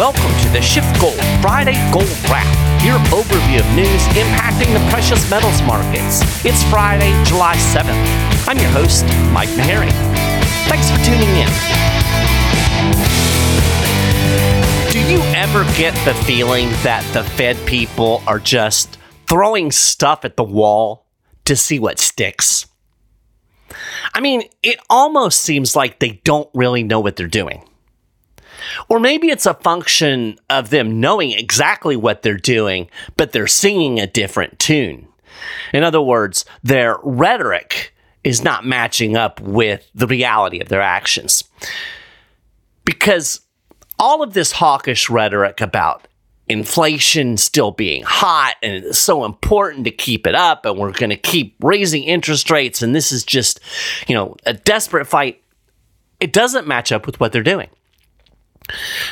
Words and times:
Welcome 0.00 0.32
to 0.40 0.48
the 0.48 0.60
SchiffGold 0.60 1.42
Friday 1.42 1.74
Gold 1.92 2.08
Wrap, 2.30 2.48
your 2.82 2.96
overview 3.12 3.60
of 3.60 3.76
news 3.76 4.02
impacting 4.16 4.72
the 4.72 4.80
precious 4.88 5.28
metals 5.28 5.60
markets. 5.60 6.22
It's 6.42 6.64
Friday, 6.70 7.12
July 7.24 7.54
7th. 7.56 8.48
I'm 8.48 8.56
your 8.56 8.70
host, 8.70 9.04
Mike 9.30 9.50
Maharrey. 9.50 9.90
Thanks 10.70 10.90
for 10.90 10.96
tuning 11.04 11.28
in. 11.28 11.48
Do 14.90 15.00
you 15.00 15.20
ever 15.36 15.64
get 15.76 15.92
the 16.06 16.14
feeling 16.24 16.70
that 16.82 17.06
the 17.12 17.22
Fed 17.22 17.58
people 17.66 18.22
are 18.26 18.38
just 18.38 18.96
throwing 19.26 19.70
stuff 19.70 20.24
at 20.24 20.38
the 20.38 20.44
wall 20.44 21.04
to 21.44 21.54
see 21.54 21.78
what 21.78 21.98
sticks? 21.98 22.64
I 24.14 24.20
mean, 24.20 24.44
it 24.62 24.78
almost 24.88 25.40
seems 25.42 25.76
like 25.76 25.98
they 25.98 26.22
don't 26.24 26.48
really 26.54 26.84
know 26.84 27.00
what 27.00 27.16
they're 27.16 27.26
doing. 27.26 27.66
Or 28.88 29.00
maybe 29.00 29.28
it's 29.28 29.46
a 29.46 29.54
function 29.54 30.38
of 30.48 30.70
them 30.70 31.00
knowing 31.00 31.32
exactly 31.32 31.96
what 31.96 32.22
they're 32.22 32.36
doing, 32.36 32.88
but 33.16 33.32
they're 33.32 33.46
singing 33.46 33.98
a 33.98 34.06
different 34.06 34.58
tune. 34.58 35.08
In 35.72 35.82
other 35.82 36.00
words, 36.00 36.44
their 36.62 36.98
rhetoric 37.02 37.94
is 38.24 38.44
not 38.44 38.66
matching 38.66 39.16
up 39.16 39.40
with 39.40 39.88
the 39.94 40.06
reality 40.06 40.60
of 40.60 40.68
their 40.68 40.82
actions. 40.82 41.44
Because 42.84 43.40
all 43.98 44.22
of 44.22 44.34
this 44.34 44.52
hawkish 44.52 45.08
rhetoric 45.08 45.60
about 45.60 46.06
inflation 46.48 47.36
still 47.36 47.70
being 47.70 48.02
hot 48.02 48.56
and 48.60 48.84
it's 48.84 48.98
so 48.98 49.24
important 49.24 49.84
to 49.84 49.90
keep 49.90 50.26
it 50.26 50.34
up 50.34 50.66
and 50.66 50.76
we're 50.76 50.90
going 50.90 51.10
to 51.10 51.16
keep 51.16 51.54
raising 51.60 52.02
interest 52.02 52.50
rates 52.50 52.82
and 52.82 52.94
this 52.94 53.12
is 53.12 53.24
just, 53.24 53.60
you 54.08 54.14
know, 54.14 54.34
a 54.46 54.52
desperate 54.52 55.06
fight. 55.06 55.40
It 56.18 56.32
doesn't 56.32 56.66
match 56.66 56.90
up 56.90 57.06
with 57.06 57.20
what 57.20 57.30
they're 57.30 57.44
doing. 57.44 57.68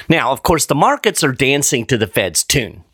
Now, 0.08 0.32
of 0.32 0.42
course, 0.42 0.66
the 0.66 0.74
markets 0.74 1.23
are 1.24 1.32
dancing 1.32 1.87
to 1.87 1.98
the 1.98 2.06
Fed's 2.06 2.45
tune. 2.45 2.84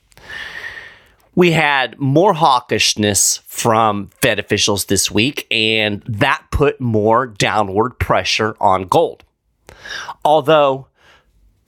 We 1.34 1.50
had 1.50 1.98
more 1.98 2.34
hawkishness 2.34 3.40
from 3.42 4.08
Fed 4.20 4.38
officials 4.38 4.84
this 4.84 5.10
week, 5.10 5.46
and 5.50 6.02
that 6.06 6.44
put 6.50 6.80
more 6.80 7.26
downward 7.26 7.98
pressure 7.98 8.56
on 8.60 8.86
gold. 8.86 9.24
Although 10.24 10.86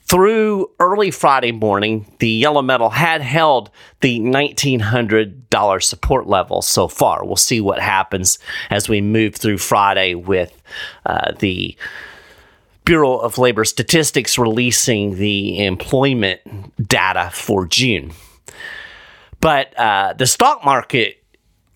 through 0.06 0.70
early 0.78 1.10
Friday 1.10 1.50
morning, 1.50 2.14
the 2.20 2.28
yellow 2.28 2.62
metal 2.62 2.90
had 2.90 3.22
held 3.22 3.70
the 4.02 4.20
$1,900 4.20 5.82
support 5.82 6.28
level 6.28 6.62
so 6.62 6.86
far. 6.86 7.24
We'll 7.24 7.34
see 7.34 7.60
what 7.60 7.80
happens 7.80 8.38
as 8.70 8.88
we 8.88 9.00
move 9.00 9.34
through 9.34 9.58
Friday 9.58 10.14
with 10.14 10.62
uh, 11.06 11.32
the 11.40 11.76
Bureau 12.86 13.18
of 13.18 13.36
Labor 13.36 13.64
Statistics 13.64 14.38
releasing 14.38 15.16
the 15.16 15.66
employment 15.66 16.40
data 16.88 17.30
for 17.34 17.66
June. 17.66 18.12
But 19.40 19.78
uh, 19.78 20.14
the 20.14 20.26
stock 20.26 20.64
market 20.64 21.22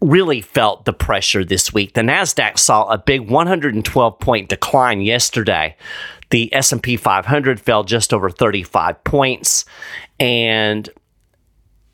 really 0.01 0.41
felt 0.41 0.87
the 0.87 0.93
pressure 0.93 1.45
this 1.45 1.75
week. 1.75 1.93
The 1.93 2.01
Nasdaq 2.01 2.59
saw 2.59 2.85
a 2.85 2.97
big 2.97 3.29
112 3.29 4.19
point 4.19 4.49
decline 4.49 5.03
yesterday. 5.03 5.77
The 6.31 6.55
S&P 6.55 6.97
500 6.97 7.61
fell 7.61 7.85
just 7.85 8.15
over 8.15 8.31
35 8.31 9.03
points 9.05 9.65
and 10.19 10.89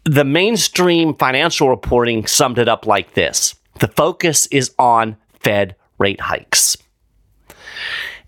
the 0.05 0.25
mainstream 0.25 1.15
financial 1.15 1.69
reporting 1.69 2.27
summed 2.27 2.59
it 2.59 2.69
up 2.69 2.87
like 2.87 3.15
this. 3.15 3.57
The 3.81 3.89
focus 3.89 4.47
is 4.49 4.73
on 4.79 5.17
Fed 5.41 5.75
rate 5.99 6.21
hikes. 6.21 6.77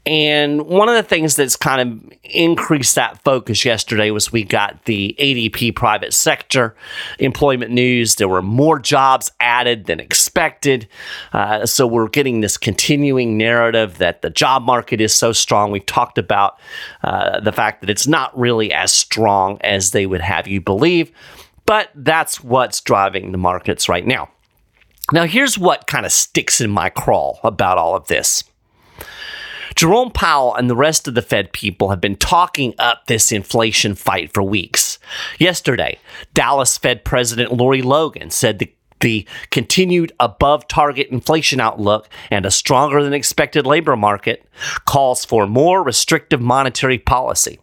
And 0.06 0.62
one 0.62 0.88
of 0.88 0.94
the 0.94 1.02
things 1.02 1.36
that's 1.36 1.56
kind 1.56 1.80
of 1.80 2.12
increased 2.22 2.94
that 2.94 3.22
focus 3.24 3.64
yesterday 3.64 4.10
was 4.10 4.32
we 4.32 4.42
got 4.42 4.84
the 4.86 5.14
ADP 5.18 5.76
private 5.76 6.14
sector 6.14 6.74
employment 7.18 7.72
news. 7.72 8.14
There 8.14 8.28
were 8.28 8.40
more 8.40 8.78
jobs 8.78 9.30
added 9.38 9.84
than 9.84 10.00
expected. 10.00 10.88
Uh, 11.32 11.66
so 11.66 11.86
we're 11.86 12.08
getting 12.08 12.40
this 12.40 12.56
continuing 12.56 13.36
narrative 13.36 13.98
that 13.98 14.22
the 14.22 14.30
job 14.30 14.62
market 14.62 15.00
is 15.00 15.12
so 15.12 15.32
strong. 15.32 15.70
We've 15.70 15.84
talked 15.84 16.16
about 16.16 16.58
uh, 17.02 17.40
the 17.40 17.52
fact 17.52 17.82
that 17.82 17.90
it's 17.90 18.06
not 18.06 18.36
really 18.38 18.72
as 18.72 18.92
strong 18.92 19.60
as 19.60 19.90
they 19.90 20.06
would 20.06 20.22
have 20.22 20.46
you 20.46 20.60
believe, 20.60 21.12
but 21.66 21.90
that's 21.94 22.42
what's 22.42 22.80
driving 22.80 23.32
the 23.32 23.38
markets 23.38 23.90
right 23.90 24.06
now. 24.06 24.30
Now, 25.12 25.24
here's 25.24 25.58
what 25.58 25.86
kind 25.86 26.04
of 26.04 26.12
sticks 26.12 26.60
in 26.60 26.70
my 26.70 26.90
crawl 26.90 27.40
about 27.42 27.78
all 27.78 27.94
of 27.94 28.06
this. 28.08 28.44
Jerome 29.78 30.10
Powell 30.10 30.56
and 30.56 30.68
the 30.68 30.74
rest 30.74 31.06
of 31.06 31.14
the 31.14 31.22
Fed 31.22 31.52
people 31.52 31.90
have 31.90 32.00
been 32.00 32.16
talking 32.16 32.74
up 32.80 33.06
this 33.06 33.30
inflation 33.30 33.94
fight 33.94 34.34
for 34.34 34.42
weeks. 34.42 34.98
Yesterday, 35.38 36.00
Dallas 36.34 36.76
Fed 36.76 37.04
President 37.04 37.52
Lori 37.52 37.80
Logan 37.80 38.30
said 38.30 38.58
the 38.58 38.74
the 38.98 39.24
continued 39.52 40.10
above 40.18 40.66
target 40.66 41.06
inflation 41.10 41.60
outlook 41.60 42.08
and 42.28 42.44
a 42.44 42.50
stronger 42.50 43.04
than 43.04 43.12
expected 43.12 43.64
labor 43.64 43.94
market 43.94 44.44
calls 44.84 45.24
for 45.24 45.46
more 45.46 45.84
restrictive 45.84 46.40
monetary 46.40 46.98
policy. 46.98 47.60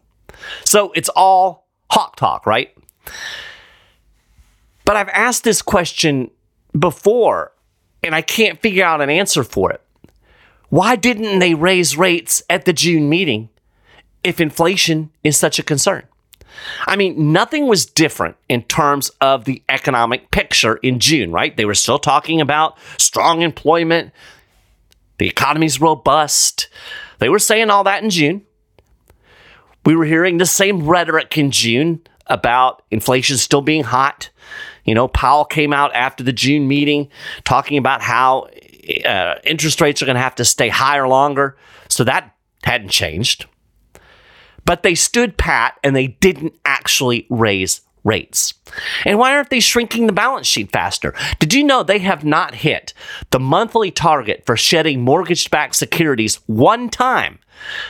So 0.64 0.94
it's 0.96 1.10
all 1.10 1.68
hawk 1.92 2.16
talk, 2.16 2.46
right? 2.46 2.74
But 4.86 4.96
I've 4.96 5.10
asked 5.10 5.44
this 5.44 5.62
question 5.62 6.32
before 6.80 7.52
and 8.02 8.16
I 8.16 8.22
can't 8.22 8.62
figure 8.62 8.86
out 8.86 9.02
an 9.02 9.10
answer 9.10 9.44
for 9.44 9.74
it. 9.74 9.82
Why 10.70 10.96
didn't 10.96 11.40
they 11.40 11.54
raise 11.54 11.98
rates 11.98 12.44
at 12.50 12.66
the 12.66 12.74
June 12.74 13.10
meeting 13.10 13.50
if 14.24 14.40
inflation 14.40 15.12
is 15.24 15.38
such 15.38 15.60
a 15.60 15.64
concern? 15.64 16.04
I 16.88 16.96
mean, 16.96 17.34
nothing 17.34 17.68
was 17.68 17.86
different 17.86 18.38
in 18.50 18.64
terms 18.64 19.10
of 19.22 19.46
the 19.46 19.62
economic 19.70 20.32
picture 20.32 20.78
in 20.78 21.00
June, 21.00 21.32
right? 21.32 21.56
They 21.56 21.66
were 21.66 21.76
still 21.76 22.00
talking 22.00 22.42
about 22.42 22.78
strong 22.98 23.42
employment, 23.42 24.12
the 25.18 25.28
economy's 25.28 25.82
robust. 25.82 26.70
They 27.20 27.30
were 27.30 27.40
saying 27.40 27.70
all 27.70 27.84
that 27.84 28.04
in 28.04 28.10
June. 28.10 28.42
We 29.86 29.96
were 29.96 30.06
hearing 30.06 30.38
the 30.38 30.46
same 30.46 30.88
rhetoric 30.88 31.38
in 31.38 31.52
June 31.52 32.02
about 32.28 32.84
inflation 32.90 33.38
still 33.38 33.62
being 33.62 33.84
hot. 33.84 34.30
You 34.84 34.96
know, 34.96 35.08
Powell 35.08 35.46
came 35.46 35.74
out 35.74 35.94
after 35.94 36.24
the 36.24 36.34
June 36.34 36.68
meeting 36.68 37.10
talking 37.44 37.78
about 37.78 38.02
how 38.02 38.48
uh, 39.06 39.36
interest 39.44 39.82
rates 39.82 40.02
are 40.02 40.06
going 40.06 40.16
to 40.16 40.22
have 40.22 40.36
to 40.36 40.46
stay 40.46 40.70
higher 40.70 41.08
longer. 41.08 41.58
So 41.90 42.04
that 42.04 42.36
hadn't 42.64 42.90
changed. 42.90 43.46
But 44.66 44.84
they 44.84 44.96
stood 44.96 45.38
pat 45.38 45.80
and 45.84 45.96
they 45.96 46.08
didn't 46.08 46.56
actually 46.66 47.28
raise 47.30 47.82
rates. 48.04 48.54
And 49.04 49.18
why 49.18 49.36
aren't 49.36 49.50
they 49.50 49.60
shrinking 49.60 50.08
the 50.08 50.14
balance 50.14 50.48
sheet 50.48 50.72
faster? 50.72 51.14
Did 51.40 51.54
you 51.54 51.64
know 51.64 51.84
they 51.84 52.00
have 52.00 52.24
not 52.24 52.56
hit 52.56 52.94
the 53.32 53.40
monthly 53.40 53.92
target 53.92 54.44
for 54.46 54.56
shedding 54.56 55.02
mortgage 55.02 55.50
backed 55.50 55.76
securities 55.76 56.36
one 56.46 56.90
time 56.90 57.40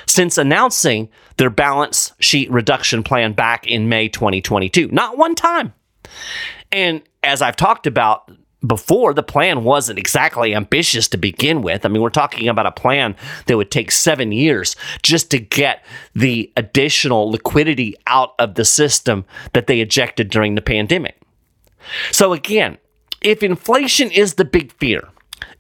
since 0.08 0.38
announcing 0.38 1.10
their 1.38 1.50
balance 1.50 2.14
sheet 2.20 2.50
reduction 2.50 3.04
plan 3.04 3.34
back 3.34 3.68
in 3.68 3.90
May 3.90 4.08
2022? 4.08 4.88
Not 4.88 5.18
one 5.18 5.36
time. 5.36 5.74
And 6.72 7.02
as 7.24 7.42
I've 7.42 7.58
talked 7.58 7.86
about, 7.86 8.32
before, 8.68 9.14
the 9.14 9.24
plan 9.24 9.64
wasn't 9.64 10.00
exactly 10.00 10.56
ambitious 10.56 11.08
to 11.10 11.18
begin 11.18 11.62
with. 11.62 11.86
I 11.86 11.90
mean, 11.90 12.02
we're 12.02 12.10
talking 12.10 12.48
about 12.48 12.66
a 12.66 12.72
plan 12.72 13.16
that 13.46 13.58
would 13.58 13.72
take 13.72 13.92
seven 13.92 14.32
years 14.32 14.76
just 15.04 15.32
to 15.32 15.40
get 15.40 15.84
the 16.14 16.52
additional 16.58 17.30
liquidity 17.30 17.96
out 18.08 18.34
of 18.40 18.56
the 18.56 18.66
system 18.66 19.26
that 19.54 19.68
they 19.68 19.82
ejected 19.82 20.30
during 20.30 20.56
the 20.56 20.62
pandemic. 20.62 21.20
So, 22.12 22.34
again, 22.34 22.78
if 23.22 23.44
inflation 23.44 24.12
is 24.12 24.36
the 24.36 24.46
big 24.46 24.72
fear, 24.74 25.10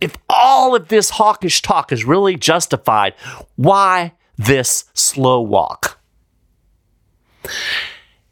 if 0.02 0.16
all 0.30 0.76
of 0.76 0.88
this 0.88 1.12
hawkish 1.12 1.62
talk 1.62 1.92
is 1.92 2.06
really 2.06 2.36
justified, 2.36 3.14
why 3.56 4.14
this 4.38 4.86
slow 4.94 5.42
walk? 5.42 6.00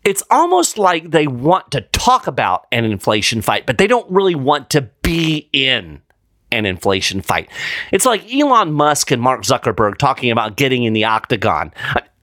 It's 0.04 0.24
almost 0.30 0.78
like 0.78 1.12
they 1.12 1.28
want 1.28 1.72
to 1.72 1.82
talk 1.82 2.28
about 2.28 2.68
an 2.72 2.84
inflation 2.84 3.42
fight, 3.42 3.66
but 3.66 3.78
they 3.78 3.88
don't 3.88 4.10
really 4.12 4.36
want 4.36 4.70
to 4.72 4.82
be 5.02 5.50
in 5.54 6.02
an 6.52 6.66
inflation 6.66 7.22
fight. 7.22 7.50
It's 7.92 8.06
like 8.06 8.32
Elon 8.32 8.74
Musk 8.74 9.12
and 9.12 9.22
Mark 9.22 9.42
Zuckerberg 9.44 9.98
talking 9.98 10.32
about 10.32 10.56
getting 10.56 10.84
in 10.84 10.94
the 10.94 11.06
octagon. 11.06 11.74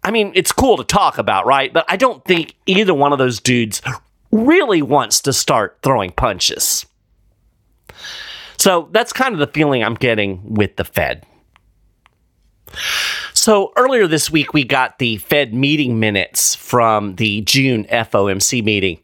I 0.02 0.10
mean, 0.10 0.32
it's 0.34 0.52
cool 0.52 0.76
to 0.76 0.84
talk 0.84 1.18
about, 1.18 1.46
right? 1.46 1.72
But 1.72 1.84
I 1.88 1.96
don't 1.96 2.24
think 2.24 2.54
either 2.66 2.94
one 2.94 3.12
of 3.12 3.18
those 3.18 3.40
dudes 3.40 3.82
really 4.30 4.82
wants 4.82 5.20
to 5.22 5.32
start 5.32 5.78
throwing 5.82 6.12
punches. 6.12 6.86
So 8.56 8.88
that's 8.92 9.12
kind 9.12 9.34
of 9.34 9.40
the 9.40 9.46
feeling 9.46 9.82
I'm 9.82 9.94
getting 9.94 10.54
with 10.54 10.76
the 10.76 10.84
Fed. 10.84 11.26
So 13.40 13.72
earlier 13.74 14.06
this 14.06 14.30
week, 14.30 14.52
we 14.52 14.64
got 14.64 14.98
the 14.98 15.16
Fed 15.16 15.54
meeting 15.54 15.98
minutes 15.98 16.54
from 16.54 17.16
the 17.16 17.40
June 17.40 17.86
FOMC 17.86 18.62
meeting. 18.62 18.98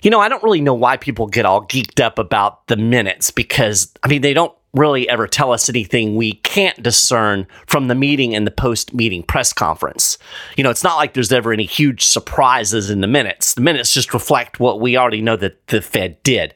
You 0.00 0.10
know, 0.10 0.20
I 0.20 0.30
don't 0.30 0.42
really 0.42 0.62
know 0.62 0.72
why 0.72 0.96
people 0.96 1.26
get 1.26 1.44
all 1.44 1.66
geeked 1.66 2.02
up 2.02 2.18
about 2.18 2.66
the 2.68 2.78
minutes 2.78 3.30
because, 3.30 3.92
I 4.02 4.08
mean, 4.08 4.22
they 4.22 4.32
don't 4.32 4.54
really 4.72 5.06
ever 5.10 5.26
tell 5.26 5.52
us 5.52 5.68
anything 5.68 6.16
we 6.16 6.32
can't 6.36 6.82
discern 6.82 7.46
from 7.66 7.88
the 7.88 7.94
meeting 7.94 8.34
and 8.34 8.46
the 8.46 8.50
post 8.50 8.94
meeting 8.94 9.22
press 9.22 9.52
conference. 9.52 10.16
You 10.56 10.64
know, 10.64 10.70
it's 10.70 10.82
not 10.82 10.96
like 10.96 11.12
there's 11.12 11.30
ever 11.30 11.52
any 11.52 11.66
huge 11.66 12.06
surprises 12.06 12.88
in 12.88 13.02
the 13.02 13.06
minutes. 13.06 13.52
The 13.52 13.60
minutes 13.60 13.92
just 13.92 14.14
reflect 14.14 14.58
what 14.58 14.80
we 14.80 14.96
already 14.96 15.20
know 15.20 15.36
that 15.36 15.66
the 15.66 15.82
Fed 15.82 16.22
did. 16.22 16.54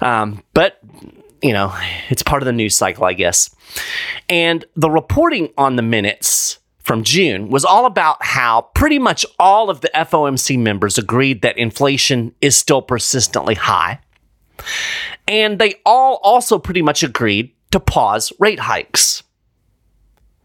Um, 0.00 0.42
but, 0.54 0.78
you 1.42 1.52
know, 1.52 1.74
it's 2.08 2.22
part 2.22 2.42
of 2.42 2.46
the 2.46 2.52
news 2.52 2.76
cycle, 2.76 3.04
I 3.04 3.12
guess. 3.12 3.54
And 4.28 4.64
the 4.74 4.90
reporting 4.90 5.52
on 5.56 5.76
the 5.76 5.82
minutes 5.82 6.58
from 6.78 7.02
June 7.02 7.48
was 7.48 7.64
all 7.64 7.84
about 7.84 8.24
how 8.24 8.70
pretty 8.74 8.98
much 8.98 9.26
all 9.38 9.70
of 9.70 9.80
the 9.80 9.90
FOMC 9.94 10.58
members 10.58 10.98
agreed 10.98 11.42
that 11.42 11.58
inflation 11.58 12.32
is 12.40 12.56
still 12.56 12.80
persistently 12.80 13.54
high. 13.54 13.98
And 15.26 15.58
they 15.58 15.74
all 15.84 16.20
also 16.22 16.58
pretty 16.58 16.82
much 16.82 17.02
agreed 17.02 17.52
to 17.72 17.80
pause 17.80 18.32
rate 18.38 18.60
hikes. 18.60 19.24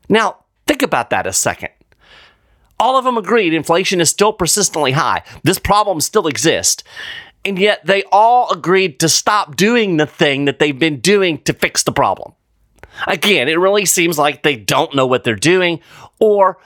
Now, 0.10 0.38
think 0.68 0.82
about 0.82 1.12
that 1.12 1.28
a 1.28 1.34
second. 1.34 1.70
All 2.80 2.98
of 2.98 3.06
them 3.06 3.18
agreed 3.18 3.54
inflation 3.54 4.02
is 4.02 4.10
still 4.10 4.34
persistently 4.34 4.94
high. 4.94 5.22
This 5.44 5.60
problem 5.60 6.02
still 6.02 6.26
exists. 6.26 6.84
And 7.44 7.58
yet 7.58 7.86
they 7.86 8.04
all 8.12 8.52
agreed 8.52 9.00
to 9.00 9.10
stop 9.10 9.56
doing 9.56 9.98
the 9.98 10.06
thing 10.06 10.46
that 10.46 10.60
they've 10.60 10.78
been 10.78 11.00
doing 11.00 11.40
to 11.44 11.54
fix 11.54 11.84
the 11.84 11.92
problem. 11.92 12.34
Again, 13.08 13.48
it 13.48 13.60
really 13.60 13.86
seems 13.86 14.18
like 14.20 14.44
they 14.44 14.56
don't 14.56 14.96
know 14.96 15.08
what 15.08 15.24
they're 15.24 15.36
doing, 15.36 15.80
or 16.20 16.60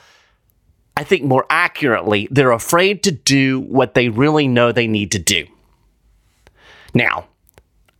I 0.97 1.03
think 1.03 1.23
more 1.23 1.45
accurately, 1.49 2.27
they're 2.31 2.51
afraid 2.51 3.03
to 3.03 3.11
do 3.11 3.59
what 3.59 3.93
they 3.93 4.09
really 4.09 4.47
know 4.47 4.71
they 4.71 4.87
need 4.87 5.11
to 5.11 5.19
do. 5.19 5.45
Now, 6.93 7.27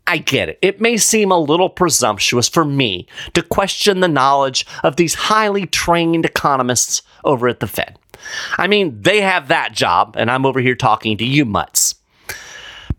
I 0.07 0.18
get 0.18 0.50
it. 0.50 0.60
It 0.62 0.81
may 0.81 0.98
seem 0.98 1.31
a 1.31 1.39
little 1.39 1.69
presumptuous 1.69 2.48
for 2.48 2.63
me 2.63 3.07
to 3.33 3.42
question 3.42 4.00
the 4.00 4.07
knowledge 4.07 4.66
of 4.83 4.95
these 4.95 5.16
highly 5.16 5.66
trained 5.66 6.25
economists 6.25 7.01
over 7.24 7.48
at 7.48 7.60
the 7.60 7.68
Fed. 7.68 7.98
I 8.57 8.68
mean, 8.68 9.01
they 9.01 9.22
have 9.22 9.48
that 9.48 9.74
job, 9.74 10.16
and 10.18 10.30
I'm 10.30 10.45
over 10.45 10.60
here 10.60 10.75
talking 10.75 11.18
to 11.18 11.25
you 11.25 11.45
mutts. 11.45 11.95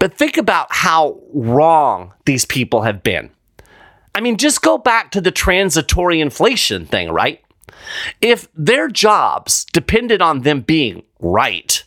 But 0.07 0.15
think 0.15 0.37
about 0.37 0.69
how 0.71 1.21
wrong 1.35 2.15
these 2.27 2.45
people 2.45 2.83
have 2.83 3.03
been. 3.03 3.29
I 4.15 4.21
mean, 4.21 4.37
just 4.37 4.63
go 4.63 4.79
back 4.79 5.11
to 5.11 5.21
the 5.21 5.33
transitory 5.33 6.21
inflation 6.21 6.87
thing, 6.87 7.11
right? 7.11 7.43
If 8.21 8.47
their 8.55 8.87
jobs 8.87 9.65
depended 9.65 10.23
on 10.23 10.43
them 10.43 10.61
being 10.61 11.03
right, 11.19 11.83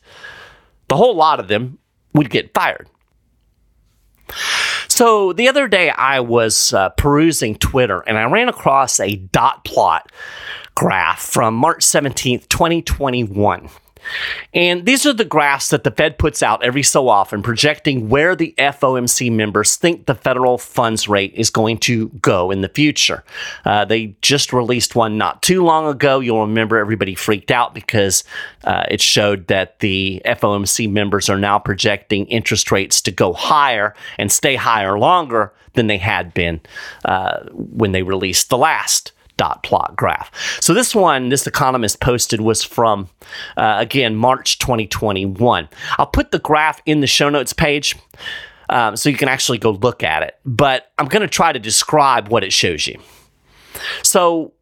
the 0.90 0.98
whole 0.98 1.16
lot 1.16 1.40
of 1.40 1.48
them 1.48 1.78
would 2.14 2.30
get 2.30 2.54
fired. 2.54 2.90
So 4.90 5.32
the 5.32 5.48
other 5.48 5.70
day 5.70 5.90
I 5.90 6.20
was 6.20 6.74
uh, 6.74 6.90
perusing 6.90 7.56
Twitter 7.56 8.02
and 8.02 8.18
I 8.18 8.26
ran 8.26 8.50
across 8.50 9.00
a 9.00 9.16
dot 9.16 9.64
plot 9.64 10.12
graph 10.76 11.22
from 11.22 11.56
March 11.56 11.86
17th, 11.86 12.50
2021. 12.50 13.70
And 14.54 14.86
these 14.86 15.06
are 15.06 15.14
the 15.14 15.26
graphs 15.26 15.70
that 15.70 15.84
the 15.84 15.92
Fed 15.92 16.18
puts 16.18 16.42
out 16.42 16.64
every 16.64 16.84
so 16.84 17.08
often, 17.08 17.42
projecting 17.42 18.10
where 18.10 18.36
the 18.36 18.54
FOMC 18.58 19.32
members 19.32 19.76
think 19.76 20.06
the 20.06 20.16
federal 20.16 20.58
funds 20.58 21.08
rate 21.08 21.34
is 21.36 21.50
going 21.50 21.78
to 21.80 22.10
go 22.22 22.52
in 22.52 22.62
the 22.62 22.70
future. 22.70 23.24
Uh, 23.66 23.86
they 23.86 24.16
just 24.22 24.54
released 24.54 24.96
one 24.96 25.18
not 25.18 25.42
too 25.42 25.64
long 25.64 25.88
ago. 25.88 26.20
You'll 26.20 26.42
remember 26.42 26.78
everybody 26.78 27.16
freaked 27.16 27.52
out 27.52 27.74
because 27.74 28.24
uh, 28.64 28.84
it 28.90 29.02
showed 29.02 29.48
that 29.48 29.80
the 29.80 30.22
FOMC 30.26 30.90
members 30.90 31.30
are 31.30 31.38
now 31.38 31.60
projecting 31.60 32.26
interest 32.28 32.72
rates 32.72 33.02
to 33.02 33.12
go 33.12 33.34
higher 33.34 33.94
and 34.18 34.32
stay 34.32 34.56
higher 34.56 34.98
longer 34.98 35.54
than 35.74 35.88
they 35.88 35.98
had 35.98 36.34
been 36.34 36.60
uh, 37.06 37.40
when 37.52 37.92
they 37.92 38.04
released 38.04 38.50
the 38.50 38.58
last 38.58 39.12
dot 39.40 39.64
plot 39.64 39.96
graph. 39.96 40.30
So 40.62 40.74
this 40.74 40.94
one, 40.94 41.30
this 41.30 41.48
economist 41.48 42.02
posted 42.02 42.42
was 42.42 42.62
from, 42.62 43.10
uh, 43.56 43.78
again, 43.80 44.16
March 44.16 44.60
2021. 44.60 45.70
I'll 45.98 46.06
put 46.06 46.32
the 46.32 46.40
graph 46.40 46.82
in 46.86 47.00
the 47.00 47.08
show 47.08 47.30
notes 47.30 47.54
page. 47.54 47.96
Um, 48.70 48.96
so 48.96 49.10
you 49.10 49.18
can 49.18 49.30
actually 49.30 49.58
go 49.58 49.72
look 49.72 50.04
at 50.04 50.22
it. 50.22 50.38
But 50.46 50.92
I'm 51.00 51.08
going 51.08 51.22
to 51.22 51.28
try 51.28 51.52
to 51.52 51.58
describe 51.58 52.28
what 52.28 52.44
it 52.44 52.54
shows 52.54 52.86
you. 52.86 53.00
So, 54.04 54.54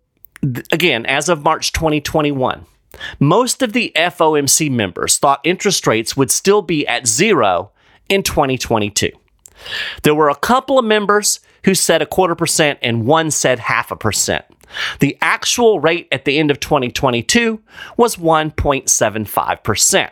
th- 0.41 0.65
again, 0.71 1.05
as 1.07 1.27
of 1.27 1.43
March 1.43 1.73
2021, 1.73 2.65
most 3.19 3.61
of 3.61 3.73
the 3.73 3.91
FOMC 3.95 4.71
members 4.71 5.17
thought 5.17 5.41
interest 5.43 5.85
rates 5.87 6.15
would 6.15 6.31
still 6.31 6.61
be 6.61 6.87
at 6.87 7.05
zero 7.05 7.71
in 8.07 8.23
2022. 8.23 9.11
There 10.03 10.15
were 10.15 10.29
a 10.29 10.35
couple 10.35 10.79
of 10.79 10.85
members 10.85 11.39
who 11.65 11.75
said 11.75 12.01
a 12.01 12.05
quarter 12.05 12.35
percent 12.35 12.79
and 12.81 13.05
one 13.05 13.31
said 13.31 13.59
half 13.59 13.91
a 13.91 13.95
percent. 13.95 14.45
The 14.99 15.17
actual 15.21 15.79
rate 15.79 16.07
at 16.11 16.25
the 16.25 16.37
end 16.37 16.51
of 16.51 16.59
2022 16.59 17.61
was 17.95 18.15
1.75%. 18.17 20.09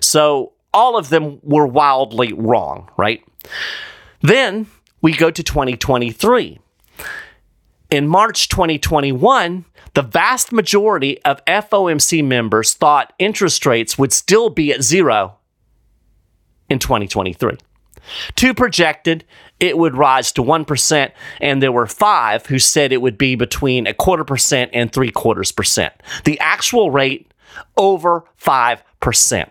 So 0.00 0.52
all 0.72 0.96
of 0.96 1.08
them 1.08 1.40
were 1.42 1.66
wildly 1.66 2.32
wrong, 2.32 2.90
right? 2.96 3.22
Then 4.20 4.66
we 5.00 5.12
go 5.12 5.30
to 5.30 5.42
2023. 5.42 6.58
In 7.90 8.06
March 8.06 8.48
2021, 8.48 9.64
the 9.94 10.02
vast 10.02 10.52
majority 10.52 11.22
of 11.22 11.44
FOMC 11.46 12.24
members 12.24 12.74
thought 12.74 13.12
interest 13.18 13.64
rates 13.64 13.96
would 13.96 14.12
still 14.12 14.50
be 14.50 14.72
at 14.72 14.82
zero 14.82 15.38
in 16.68 16.78
2023. 16.78 17.56
Two 18.34 18.54
projected 18.54 19.24
it 19.60 19.76
would 19.76 19.96
rise 19.96 20.30
to 20.32 20.42
1%, 20.42 21.12
and 21.40 21.62
there 21.62 21.72
were 21.72 21.86
five 21.86 22.46
who 22.46 22.58
said 22.58 22.92
it 22.92 23.02
would 23.02 23.18
be 23.18 23.34
between 23.34 23.86
a 23.86 23.94
quarter 23.94 24.24
percent 24.24 24.70
and 24.72 24.92
three 24.92 25.10
quarters 25.10 25.50
percent. 25.50 25.92
The 26.24 26.38
actual 26.38 26.90
rate, 26.90 27.32
over 27.76 28.24
5%. 28.40 29.50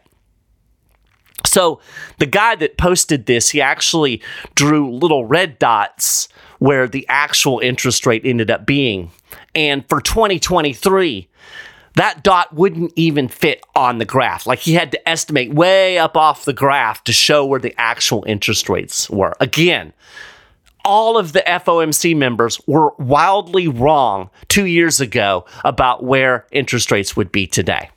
So 1.45 1.79
the 2.19 2.25
guy 2.25 2.55
that 2.55 2.77
posted 2.77 3.25
this, 3.25 3.49
he 3.49 3.61
actually 3.61 4.21
drew 4.55 4.93
little 4.93 5.25
red 5.25 5.59
dots 5.59 6.29
where 6.59 6.87
the 6.87 7.05
actual 7.07 7.59
interest 7.59 8.05
rate 8.05 8.23
ended 8.25 8.49
up 8.49 8.65
being. 8.65 9.11
And 9.53 9.87
for 9.87 10.01
2023, 10.01 11.27
that 11.97 12.23
dot 12.23 12.53
wouldn't 12.53 12.93
even 12.95 13.27
fit 13.27 13.63
on 13.75 13.97
the 13.97 14.05
graph. 14.05 14.45
Like 14.45 14.59
he 14.59 14.73
had 14.73 14.91
to 14.91 15.09
estimate 15.09 15.53
way 15.53 15.97
up 15.97 16.15
off 16.15 16.45
the 16.45 16.53
graph 16.53 17.03
to 17.05 17.13
show 17.13 17.45
where 17.45 17.59
the 17.59 17.73
actual 17.77 18.23
interest 18.27 18.69
rates 18.69 19.09
were. 19.09 19.35
Again, 19.39 19.93
all 20.85 21.17
of 21.17 21.33
the 21.33 21.43
FOMC 21.45 22.15
members 22.15 22.61
were 22.67 22.93
wildly 22.97 23.67
wrong 23.67 24.29
two 24.47 24.65
years 24.65 25.01
ago 25.01 25.45
about 25.65 26.03
where 26.03 26.45
interest 26.51 26.91
rates 26.91 27.15
would 27.15 27.31
be 27.31 27.47
today. 27.47 27.89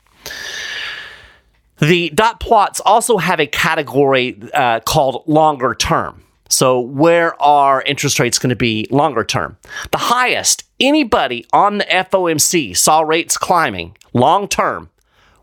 The 1.78 2.10
dot 2.10 2.40
plots 2.40 2.80
also 2.80 3.18
have 3.18 3.38
a 3.38 3.46
category 3.46 4.40
uh, 4.54 4.80
called 4.80 5.24
longer 5.26 5.74
term. 5.74 6.22
So, 6.50 6.80
where 6.80 7.40
are 7.40 7.80
interest 7.82 8.18
rates 8.18 8.38
going 8.38 8.50
to 8.50 8.56
be 8.56 8.86
longer 8.90 9.24
term? 9.24 9.56
The 9.92 9.98
highest 9.98 10.64
anybody 10.80 11.46
on 11.52 11.78
the 11.78 11.84
FOMC 11.84 12.76
saw 12.76 13.00
rates 13.00 13.38
climbing 13.38 13.96
long 14.12 14.48
term 14.48 14.90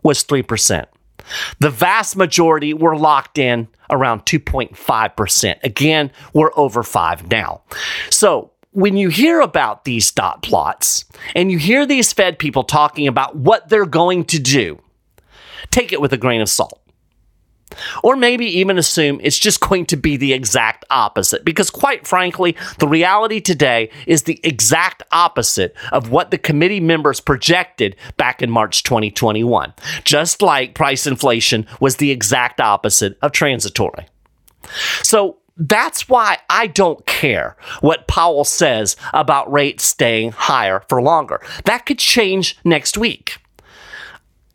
was 0.02 0.22
3%. 0.22 0.84
The 1.60 1.70
vast 1.70 2.14
majority 2.14 2.74
were 2.74 2.96
locked 2.96 3.38
in 3.38 3.68
around 3.90 4.26
2.5%. 4.26 5.64
Again, 5.64 6.12
we're 6.34 6.52
over 6.56 6.82
5 6.82 7.30
now. 7.30 7.62
So, 8.10 8.52
when 8.72 8.98
you 8.98 9.08
hear 9.08 9.40
about 9.40 9.84
these 9.84 10.10
dot 10.10 10.42
plots 10.42 11.06
and 11.34 11.50
you 11.50 11.58
hear 11.58 11.86
these 11.86 12.12
Fed 12.12 12.38
people 12.38 12.64
talking 12.64 13.08
about 13.08 13.34
what 13.34 13.70
they're 13.70 13.86
going 13.86 14.24
to 14.26 14.38
do, 14.38 14.78
take 15.70 15.90
it 15.90 16.02
with 16.02 16.12
a 16.12 16.18
grain 16.18 16.42
of 16.42 16.50
salt. 16.50 16.80
Or 18.02 18.16
maybe 18.16 18.46
even 18.46 18.78
assume 18.78 19.20
it's 19.22 19.38
just 19.38 19.60
going 19.60 19.86
to 19.86 19.96
be 19.96 20.16
the 20.16 20.32
exact 20.32 20.84
opposite. 20.90 21.44
Because, 21.44 21.70
quite 21.70 22.06
frankly, 22.06 22.56
the 22.78 22.88
reality 22.88 23.40
today 23.40 23.90
is 24.06 24.24
the 24.24 24.40
exact 24.42 25.02
opposite 25.12 25.74
of 25.92 26.10
what 26.10 26.30
the 26.30 26.38
committee 26.38 26.80
members 26.80 27.20
projected 27.20 27.96
back 28.16 28.42
in 28.42 28.50
March 28.50 28.82
2021. 28.82 29.74
Just 30.04 30.42
like 30.42 30.74
price 30.74 31.06
inflation 31.06 31.66
was 31.80 31.96
the 31.96 32.10
exact 32.10 32.60
opposite 32.60 33.18
of 33.22 33.32
transitory. 33.32 34.06
So, 35.02 35.38
that's 35.58 36.08
why 36.08 36.38
I 36.48 36.68
don't 36.68 37.04
care 37.04 37.56
what 37.80 38.06
Powell 38.06 38.44
says 38.44 38.96
about 39.12 39.52
rates 39.52 39.84
staying 39.84 40.30
higher 40.30 40.84
for 40.88 41.02
longer. 41.02 41.40
That 41.64 41.84
could 41.84 41.98
change 41.98 42.56
next 42.64 42.96
week. 42.96 43.38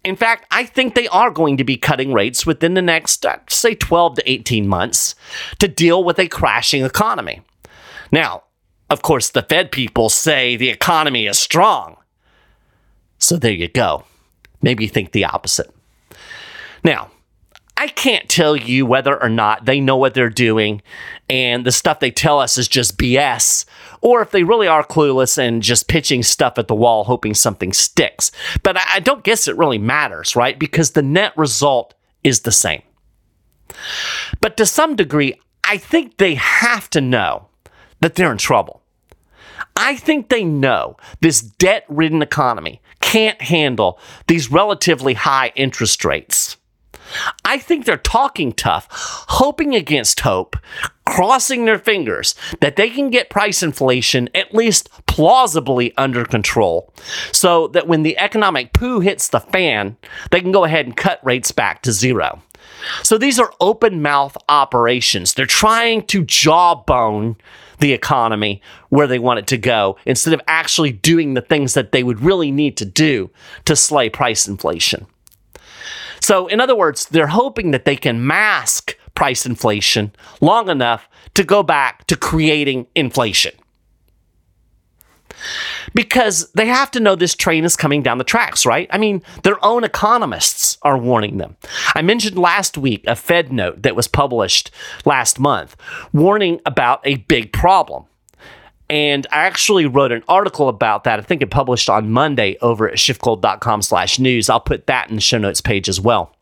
In 0.03 0.15
fact, 0.17 0.45
I 0.51 0.65
think 0.65 0.95
they 0.95 1.07
are 1.07 1.31
going 1.31 1.57
to 1.57 1.63
be 1.63 1.77
cutting 1.77 2.12
rates 2.12 2.45
within 2.45 2.74
the 2.74 2.81
next, 2.81 3.25
uh, 3.25 3.38
say, 3.48 3.74
12 3.74 4.15
to 4.15 4.31
18 4.31 4.67
months 4.67 5.15
to 5.60 5.67
deal 5.67 6.03
with 6.03 6.19
a 6.19 6.27
crashing 6.27 6.83
economy. 6.83 7.41
Now, 8.12 8.43
of 8.89 9.01
course, 9.01 9.29
the 9.29 9.43
Fed 9.43 9.72
people 9.72 10.10
say 10.10 10.55
the 10.57 10.69
economy 10.69 11.25
is 11.25 11.39
strong. 11.39 11.95
So 13.17 13.38
there 13.38 13.53
you 13.53 13.69
go. 13.69 14.03
Maybe 14.62 14.83
you 14.83 14.89
think 14.89 15.13
the 15.13 15.25
opposite. 15.25 15.74
Now, 16.83 17.10
I 17.75 17.88
can't 17.88 18.30
tell 18.30 18.56
you 18.56 18.86
whether 18.86 19.22
or 19.22 19.30
not 19.30 19.65
they 19.65 19.80
know 19.80 19.98
what 19.98 20.13
they're 20.13 20.30
doing 20.30 20.82
and 21.30 21.65
the 21.65 21.72
stuff 21.72 22.00
they 22.00 22.12
tell 22.12 22.39
us 22.39 22.58
is 22.58 22.68
just 22.68 22.98
BS, 22.98 23.65
or 24.01 24.22
if 24.22 24.32
they 24.32 24.44
really 24.44 24.68
are 24.68 24.86
clueless 24.86 25.38
and 25.38 25.62
just 25.62 25.88
pitching 25.88 26.22
stuff 26.24 26.58
at 26.58 26.68
the 26.68 26.75
wall 26.75 27.03
hoping 27.06 27.34
something 27.34 27.74
sticks. 27.74 28.32
But 28.62 28.77
I 28.77 29.00
don't 29.00 29.24
guess 29.24 29.48
it 29.48 29.58
really 29.58 29.80
matters, 29.80 30.36
right? 30.36 30.58
Because 30.58 30.92
the 30.92 31.01
net 31.01 31.36
result 31.36 31.94
is 32.24 32.42
the 32.42 32.51
same. 32.51 32.84
But 34.39 34.56
to 34.58 34.65
some 34.65 34.96
degree, 34.96 35.39
I 35.63 35.77
think 35.77 36.18
they 36.18 36.36
have 36.36 36.89
to 36.92 37.01
know 37.01 37.48
that 38.01 38.15
they're 38.15 38.32
in 38.32 38.38
trouble. 38.38 38.82
I 39.75 39.96
think 39.96 40.30
they 40.30 40.44
know 40.44 40.98
this 41.22 41.42
debt 41.42 41.86
ridden 41.88 42.22
economy 42.22 42.82
can't 43.01 43.42
handle 43.42 44.00
these 44.27 44.51
relatively 44.51 45.13
high 45.15 45.51
interest 45.56 46.06
rates. 46.06 46.58
I 47.46 47.58
think 47.58 47.86
they're 47.86 47.98
talking 47.98 48.53
tough, 48.53 48.88
hoping 48.91 49.75
against 49.75 50.22
hope, 50.22 50.55
crossing 51.05 51.65
their 51.65 51.79
fingers 51.79 52.36
that 52.62 52.75
they 52.75 52.89
can 52.89 53.10
get 53.10 53.29
price 53.29 53.62
inflation 53.62 54.29
at 54.34 54.53
least 54.53 54.89
plausibly 55.05 55.96
under 55.98 56.25
control 56.25 56.93
so 57.32 57.67
that 57.70 57.88
when 57.88 58.03
the 58.03 58.17
economic 58.17 58.74
poo 58.74 59.00
hits 59.00 59.27
the 59.27 59.39
fan, 59.39 59.98
they 60.32 60.41
can 60.41 60.51
go 60.51 60.63
ahead 60.63 60.86
and 60.86 60.98
cut 60.98 61.24
rates 61.24 61.51
back 61.51 61.82
to 61.82 61.91
zero. 61.91 62.41
So 63.03 63.17
these 63.17 63.39
are 63.39 63.53
open 63.60 64.01
mouth 64.01 64.38
operations. 64.50 65.34
They're 65.34 65.46
trying 65.46 66.05
to 66.08 66.24
jawbone 66.24 67.36
the 67.79 67.93
economy 67.93 68.62
where 68.89 69.08
they 69.08 69.20
want 69.20 69.39
it 69.39 69.48
to 69.48 69.58
go 69.58 69.98
instead 70.05 70.34
of 70.34 70.41
actually 70.48 70.91
doing 70.91 71.34
the 71.34 71.41
things 71.41 71.74
that 71.74 71.91
they 71.91 72.03
would 72.03 72.22
really 72.22 72.51
need 72.51 72.77
to 72.77 72.86
do 72.86 73.29
to 73.65 73.75
slay 73.75 74.10
price 74.10 74.48
inflation. 74.48 75.05
So, 76.24 76.48
in 76.48 76.62
other 76.62 76.75
words, 76.75 77.08
they're 77.08 77.27
hoping 77.27 77.72
that 77.72 77.84
they 77.84 77.98
can 77.98 78.25
mask 78.25 78.98
price 79.13 79.46
inflation 79.46 80.13
long 80.39 80.70
enough 80.70 81.10
to 81.34 81.44
go 81.44 81.63
back 81.63 82.08
to 82.08 82.15
creating 82.15 82.88
inflation. 82.96 83.51
Because 85.94 86.50
they 86.53 86.68
have 86.68 86.89
to 86.92 87.01
know 87.01 87.15
this 87.15 87.36
train 87.36 87.65
is 87.65 87.75
coming 87.75 88.01
down 88.01 88.20
the 88.20 88.24
tracks, 88.24 88.65
right? 88.65 88.88
I 88.89 88.98
mean, 88.98 89.22
their 89.44 89.63
own 89.65 89.84
economists 89.84 90.77
are 90.84 90.98
warning 90.98 91.39
them. 91.39 91.58
I 91.94 92.01
mentioned 92.01 92.38
last 92.38 92.77
week 92.77 93.03
a 93.06 93.18
Fed 93.18 93.51
note 93.51 93.82
that 93.82 93.96
was 93.96 94.08
published 94.08 94.72
last 95.03 95.42
month 95.42 95.75
warning 96.13 96.62
about 96.65 97.01
a 97.03 97.15
big 97.15 97.51
problem. 97.51 98.06
And 98.89 99.25
I 99.31 99.45
actually 99.45 99.85
wrote 99.85 100.11
an 100.11 100.23
article 100.27 100.69
about 100.69 101.03
that. 101.05 101.19
I 101.19 101.21
think 101.21 101.41
it 101.41 101.49
published 101.49 101.89
on 101.89 102.11
Monday 102.11 102.57
over 102.61 102.89
at 102.89 102.97
schiffgold.com 102.97 103.81
slash 103.81 104.19
news. 104.19 104.49
I'll 104.49 104.59
put 104.59 104.87
that 104.87 105.09
in 105.09 105.15
the 105.15 105.21
show 105.21 105.37
notes 105.37 105.61
page 105.61 105.89
as 105.89 105.99
well. 105.99 106.35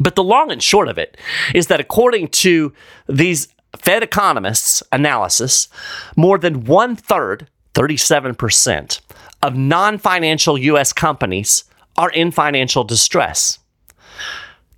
But 0.00 0.14
the 0.14 0.22
long 0.22 0.50
and 0.50 0.62
short 0.62 0.88
of 0.88 0.98
it 0.98 1.16
is 1.54 1.66
that 1.66 1.80
according 1.80 2.28
to 2.28 2.72
these 3.08 3.48
Fed 3.76 4.02
economists' 4.02 4.82
analysis, 4.92 5.68
more 6.16 6.38
than 6.38 6.64
one 6.64 6.94
third, 6.94 7.48
37%, 7.74 9.00
of 9.42 9.56
non 9.56 9.98
financial 9.98 10.56
U.S. 10.56 10.92
companies 10.92 11.64
are 11.96 12.10
in 12.10 12.30
financial 12.30 12.84
distress. 12.84 13.58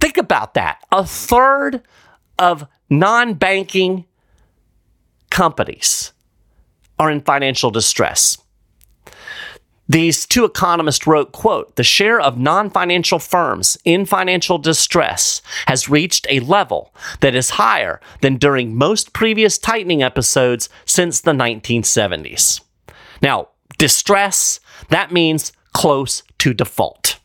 Think 0.00 0.16
about 0.16 0.54
that. 0.54 0.78
A 0.90 1.04
third 1.04 1.82
of 2.38 2.66
non 2.88 3.34
banking 3.34 4.06
companies 5.30 6.13
are 6.98 7.10
in 7.10 7.20
financial 7.20 7.70
distress. 7.70 8.38
These 9.86 10.24
two 10.24 10.44
economists 10.44 11.06
wrote, 11.06 11.32
quote, 11.32 11.76
the 11.76 11.82
share 11.82 12.18
of 12.18 12.38
non-financial 12.38 13.18
firms 13.18 13.76
in 13.84 14.06
financial 14.06 14.56
distress 14.56 15.42
has 15.66 15.90
reached 15.90 16.26
a 16.30 16.40
level 16.40 16.94
that 17.20 17.34
is 17.34 17.50
higher 17.50 18.00
than 18.22 18.36
during 18.36 18.76
most 18.76 19.12
previous 19.12 19.58
tightening 19.58 20.02
episodes 20.02 20.70
since 20.86 21.20
the 21.20 21.32
1970s. 21.32 22.62
Now, 23.20 23.48
distress, 23.76 24.58
that 24.88 25.12
means 25.12 25.52
close 25.74 26.22
to 26.38 26.54
default. 26.54 27.18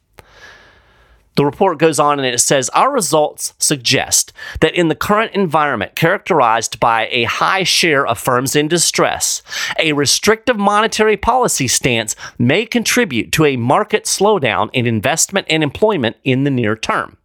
The 1.40 1.46
report 1.46 1.78
goes 1.78 2.00
on 2.00 2.20
and 2.20 2.28
it 2.28 2.40
says 2.40 2.68
Our 2.72 2.92
results 2.92 3.54
suggest 3.58 4.34
that 4.60 4.76
in 4.76 4.90
the 4.90 4.94
current 4.94 5.32
environment 5.32 5.96
characterized 5.96 6.82
by 6.82 7.08
a 7.12 7.24
high 7.24 7.64
share 7.64 8.06
of 8.06 8.20
firms 8.20 8.58
in 8.58 8.68
distress, 8.68 9.42
a 9.80 9.94
restrictive 9.94 10.58
monetary 10.58 11.16
policy 11.16 11.70
stance 11.70 12.14
may 12.38 12.66
contribute 12.66 13.32
to 13.32 13.46
a 13.46 13.56
market 13.56 14.04
slowdown 14.04 14.70
in 14.74 14.86
investment 14.86 15.48
and 15.50 15.64
employment 15.64 16.18
in 16.26 16.44
the 16.44 16.52
near 16.52 16.76
term. 16.76 17.16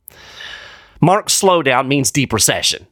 Mark 1.00 1.26
slowdown 1.26 1.88
means 1.88 2.12
deep 2.12 2.32
recession. 2.32 2.86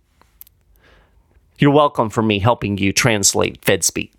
You're 1.57 1.71
welcome 1.71 2.11
for 2.11 2.23
me 2.23 2.41
helping 2.41 2.79
you 2.79 2.93
translate 2.93 3.65
Fed 3.65 3.85
speak. 3.85 4.13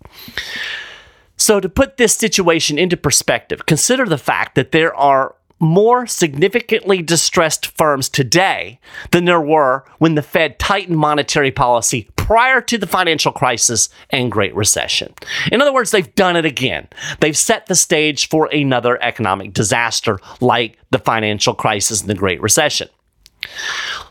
So, 1.36 1.60
to 1.60 1.68
put 1.68 1.98
this 1.98 2.16
situation 2.16 2.78
into 2.78 2.96
perspective, 2.96 3.66
consider 3.66 4.06
the 4.06 4.16
fact 4.16 4.54
that 4.54 4.72
there 4.72 4.94
are 4.96 5.34
more 5.64 6.06
significantly 6.06 7.02
distressed 7.02 7.66
firms 7.76 8.08
today 8.08 8.78
than 9.10 9.24
there 9.24 9.40
were 9.40 9.84
when 9.98 10.14
the 10.14 10.22
Fed 10.22 10.58
tightened 10.58 10.98
monetary 10.98 11.50
policy 11.50 12.08
prior 12.16 12.60
to 12.60 12.78
the 12.78 12.86
financial 12.86 13.32
crisis 13.32 13.88
and 14.10 14.30
Great 14.30 14.54
Recession. 14.54 15.12
In 15.50 15.60
other 15.60 15.72
words, 15.72 15.90
they've 15.90 16.14
done 16.14 16.36
it 16.36 16.44
again. 16.44 16.88
They've 17.20 17.36
set 17.36 17.66
the 17.66 17.74
stage 17.74 18.28
for 18.28 18.46
another 18.46 19.02
economic 19.02 19.52
disaster 19.52 20.18
like 20.40 20.78
the 20.90 20.98
financial 20.98 21.54
crisis 21.54 22.00
and 22.00 22.08
the 22.08 22.14
Great 22.14 22.40
Recession. 22.40 22.88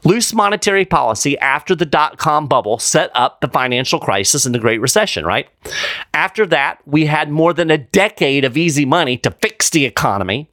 Loose 0.04 0.32
monetary 0.32 0.86
policy 0.86 1.40
after 1.40 1.74
the 1.74 1.88
dot 1.88 2.20
com 2.20 2.46
bubble 2.46 2.78
set 2.78 3.10
up 3.16 3.42
the 3.42 3.48
financial 3.48 4.00
crisis 4.00 4.46
and 4.46 4.54
the 4.54 4.60
Great 4.60 4.80
Recession, 4.80 5.26
right? 5.26 5.50
After 6.14 6.46
that, 6.48 6.80
we 6.86 7.08
had 7.08 7.32
more 7.32 7.52
than 7.52 7.72
a 7.72 7.80
decade 7.80 8.46
of 8.46 8.58
easy 8.58 8.86
money 8.86 9.18
to 9.18 9.32
fix 9.32 9.72
the 9.72 9.86
economy 9.86 10.52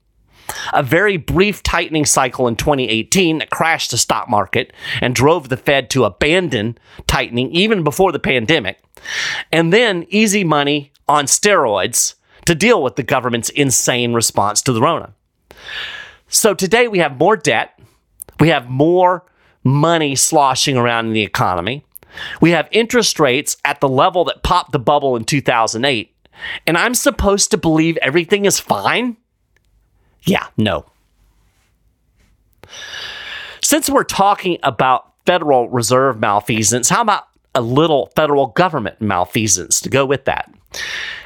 a 0.73 0.83
very 0.83 1.17
brief 1.17 1.63
tightening 1.63 2.05
cycle 2.05 2.47
in 2.47 2.57
2018 2.57 3.39
that 3.39 3.51
crashed 3.51 3.91
the 3.91 3.99
stock 3.99 4.29
market 4.29 4.73
and 5.01 5.15
drove 5.15 5.49
the 5.49 5.57
Fed 5.57 5.91
to 5.91 6.05
abandon 6.05 6.79
tightening 7.07 7.51
even 7.53 7.83
before 7.85 8.13
the 8.13 8.19
pandemic, 8.19 8.83
and 9.53 9.73
then 9.73 10.07
easy 10.09 10.45
money 10.45 10.93
on 11.09 11.27
steroids 11.27 12.15
to 12.47 12.55
deal 12.55 12.83
with 12.83 12.97
the 12.97 13.03
government's 13.03 13.51
insane 13.51 14.13
response 14.13 14.63
to 14.63 14.73
the 14.73 14.81
Rona. 14.81 15.15
So 16.29 16.55
today 16.55 16.89
we 16.89 16.99
have 16.99 17.19
more 17.19 17.37
debt, 17.37 17.79
we 18.39 18.49
have 18.49 18.69
more 18.69 19.25
money 19.65 20.15
sloshing 20.15 20.77
around 20.77 21.07
in 21.07 21.13
the 21.13 21.23
economy. 21.23 21.85
We 22.41 22.51
have 22.51 22.69
interest 22.73 23.21
rates 23.21 23.57
at 23.65 23.81
the 23.81 23.89
level 23.89 24.25
that 24.25 24.43
popped 24.43 24.73
the 24.73 24.79
bubble 24.79 25.17
in 25.17 25.25
2008. 25.25 26.15
And 26.67 26.79
I'm 26.79 26.95
supposed 26.95 27.51
to 27.51 27.59
believe 27.59 27.97
everything 27.99 28.47
is 28.47 28.59
fine? 28.59 29.17
Yeah, 30.25 30.47
no. 30.57 30.87
Since 33.63 33.89
we're 33.91 34.05
talking 34.05 34.59
about 34.63 35.13
Federal 35.27 35.69
Reserve 35.69 36.19
malfeasance, 36.19 36.89
how 36.89 37.03
about 37.03 37.25
a 37.55 37.61
little 37.61 38.11
federal 38.17 38.49
government 38.49 39.01
malfeasance 39.01 39.81
to 39.81 39.89
go 39.89 40.07
with 40.07 40.25
that? 40.25 40.53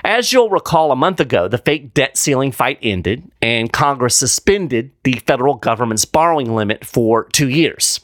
As 0.04 0.32
you'll 0.32 0.50
recall, 0.50 0.92
a 0.92 0.96
month 0.96 1.20
ago, 1.20 1.48
the 1.48 1.58
fake 1.58 1.94
debt 1.94 2.16
ceiling 2.16 2.52
fight 2.52 2.78
ended, 2.82 3.30
and 3.40 3.72
Congress 3.72 4.16
suspended 4.16 4.90
the 5.02 5.14
federal 5.26 5.54
government's 5.54 6.04
borrowing 6.04 6.54
limit 6.54 6.84
for 6.84 7.24
two 7.24 7.48
years. 7.48 8.00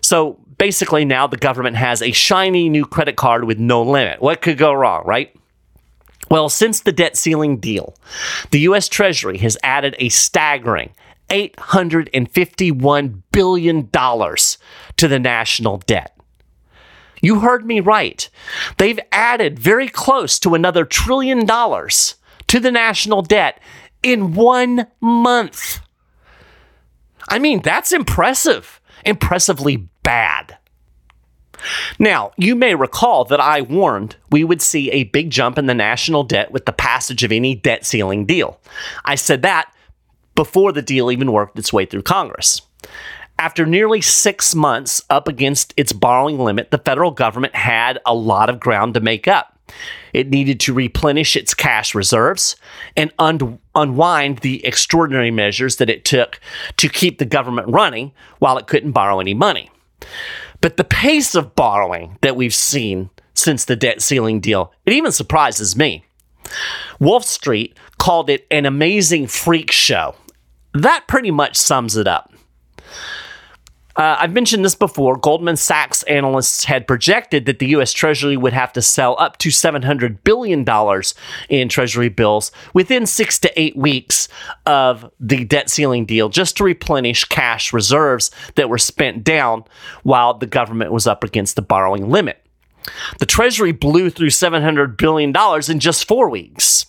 So 0.00 0.38
basically, 0.58 1.04
now 1.04 1.26
the 1.26 1.36
government 1.36 1.76
has 1.76 2.02
a 2.02 2.12
shiny 2.12 2.68
new 2.68 2.84
credit 2.84 3.16
card 3.16 3.44
with 3.44 3.58
no 3.58 3.82
limit. 3.82 4.20
What 4.20 4.42
could 4.42 4.58
go 4.58 4.72
wrong, 4.72 5.04
right? 5.04 5.34
Well, 6.30 6.48
since 6.48 6.80
the 6.80 6.92
debt 6.92 7.16
ceiling 7.16 7.58
deal, 7.58 7.94
the 8.50 8.60
U.S. 8.60 8.88
Treasury 8.88 9.38
has 9.38 9.58
added 9.62 9.94
a 9.98 10.08
staggering 10.08 10.94
$851 11.28 13.22
billion 13.32 13.88
to 13.88 15.08
the 15.08 15.18
national 15.18 15.78
debt. 15.78 16.16
You 17.20 17.40
heard 17.40 17.64
me 17.64 17.80
right. 17.80 18.28
They've 18.76 19.00
added 19.10 19.58
very 19.58 19.88
close 19.88 20.38
to 20.40 20.54
another 20.54 20.84
trillion 20.84 21.46
dollars 21.46 22.16
to 22.48 22.60
the 22.60 22.70
national 22.70 23.22
debt 23.22 23.60
in 24.02 24.34
one 24.34 24.86
month. 25.00 25.80
I 27.28 27.38
mean, 27.38 27.62
that's 27.62 27.92
impressive, 27.92 28.80
impressively 29.06 29.88
bad. 30.02 30.53
Now, 31.98 32.32
you 32.36 32.54
may 32.54 32.74
recall 32.74 33.24
that 33.26 33.40
I 33.40 33.62
warned 33.62 34.16
we 34.30 34.44
would 34.44 34.62
see 34.62 34.90
a 34.90 35.04
big 35.04 35.30
jump 35.30 35.58
in 35.58 35.66
the 35.66 35.74
national 35.74 36.24
debt 36.24 36.50
with 36.50 36.66
the 36.66 36.72
passage 36.72 37.22
of 37.22 37.32
any 37.32 37.54
debt 37.54 37.84
ceiling 37.84 38.26
deal. 38.26 38.60
I 39.04 39.14
said 39.14 39.42
that 39.42 39.72
before 40.34 40.72
the 40.72 40.82
deal 40.82 41.10
even 41.10 41.32
worked 41.32 41.58
its 41.58 41.72
way 41.72 41.86
through 41.86 42.02
Congress. 42.02 42.62
After 43.38 43.66
nearly 43.66 44.00
six 44.00 44.54
months 44.54 45.02
up 45.10 45.26
against 45.26 45.74
its 45.76 45.92
borrowing 45.92 46.38
limit, 46.38 46.70
the 46.70 46.78
federal 46.78 47.10
government 47.10 47.54
had 47.54 47.98
a 48.06 48.14
lot 48.14 48.48
of 48.48 48.60
ground 48.60 48.94
to 48.94 49.00
make 49.00 49.26
up. 49.26 49.58
It 50.12 50.28
needed 50.28 50.60
to 50.60 50.74
replenish 50.74 51.36
its 51.36 51.54
cash 51.54 51.94
reserves 51.94 52.54
and 52.96 53.12
un- 53.18 53.58
unwind 53.74 54.38
the 54.38 54.64
extraordinary 54.64 55.30
measures 55.30 55.76
that 55.76 55.90
it 55.90 56.04
took 56.04 56.38
to 56.76 56.88
keep 56.88 57.18
the 57.18 57.24
government 57.24 57.68
running 57.68 58.12
while 58.38 58.58
it 58.58 58.66
couldn't 58.66 58.92
borrow 58.92 59.18
any 59.18 59.34
money. 59.34 59.70
But 60.64 60.78
the 60.78 60.84
pace 60.84 61.34
of 61.34 61.54
borrowing 61.54 62.16
that 62.22 62.36
we've 62.36 62.54
seen 62.54 63.10
since 63.34 63.66
the 63.66 63.76
debt 63.76 64.00
ceiling 64.00 64.40
deal, 64.40 64.72
it 64.86 64.94
even 64.94 65.12
surprises 65.12 65.76
me. 65.76 66.06
Wolf 66.98 67.26
Street 67.26 67.78
called 67.98 68.30
it 68.30 68.46
an 68.50 68.64
amazing 68.64 69.26
freak 69.26 69.70
show. 69.70 70.14
That 70.72 71.06
pretty 71.06 71.30
much 71.30 71.56
sums 71.56 71.98
it 71.98 72.08
up. 72.08 72.32
Uh, 73.96 74.16
I've 74.18 74.32
mentioned 74.32 74.64
this 74.64 74.74
before. 74.74 75.16
Goldman 75.16 75.56
Sachs 75.56 76.02
analysts 76.04 76.64
had 76.64 76.86
projected 76.86 77.46
that 77.46 77.60
the 77.60 77.68
U.S. 77.68 77.92
Treasury 77.92 78.36
would 78.36 78.52
have 78.52 78.72
to 78.72 78.82
sell 78.82 79.14
up 79.20 79.38
to 79.38 79.50
$700 79.50 80.24
billion 80.24 80.64
in 81.48 81.68
Treasury 81.68 82.08
bills 82.08 82.50
within 82.72 83.06
six 83.06 83.38
to 83.40 83.60
eight 83.60 83.76
weeks 83.76 84.28
of 84.66 85.10
the 85.20 85.44
debt 85.44 85.70
ceiling 85.70 86.06
deal 86.06 86.28
just 86.28 86.56
to 86.56 86.64
replenish 86.64 87.24
cash 87.24 87.72
reserves 87.72 88.32
that 88.56 88.68
were 88.68 88.78
spent 88.78 89.22
down 89.22 89.64
while 90.02 90.34
the 90.34 90.46
government 90.46 90.90
was 90.90 91.06
up 91.06 91.22
against 91.22 91.54
the 91.54 91.62
borrowing 91.62 92.10
limit. 92.10 92.44
The 93.18 93.26
Treasury 93.26 93.72
blew 93.72 94.10
through 94.10 94.28
$700 94.28 94.96
billion 94.96 95.32
in 95.68 95.78
just 95.78 96.08
four 96.08 96.28
weeks. 96.28 96.86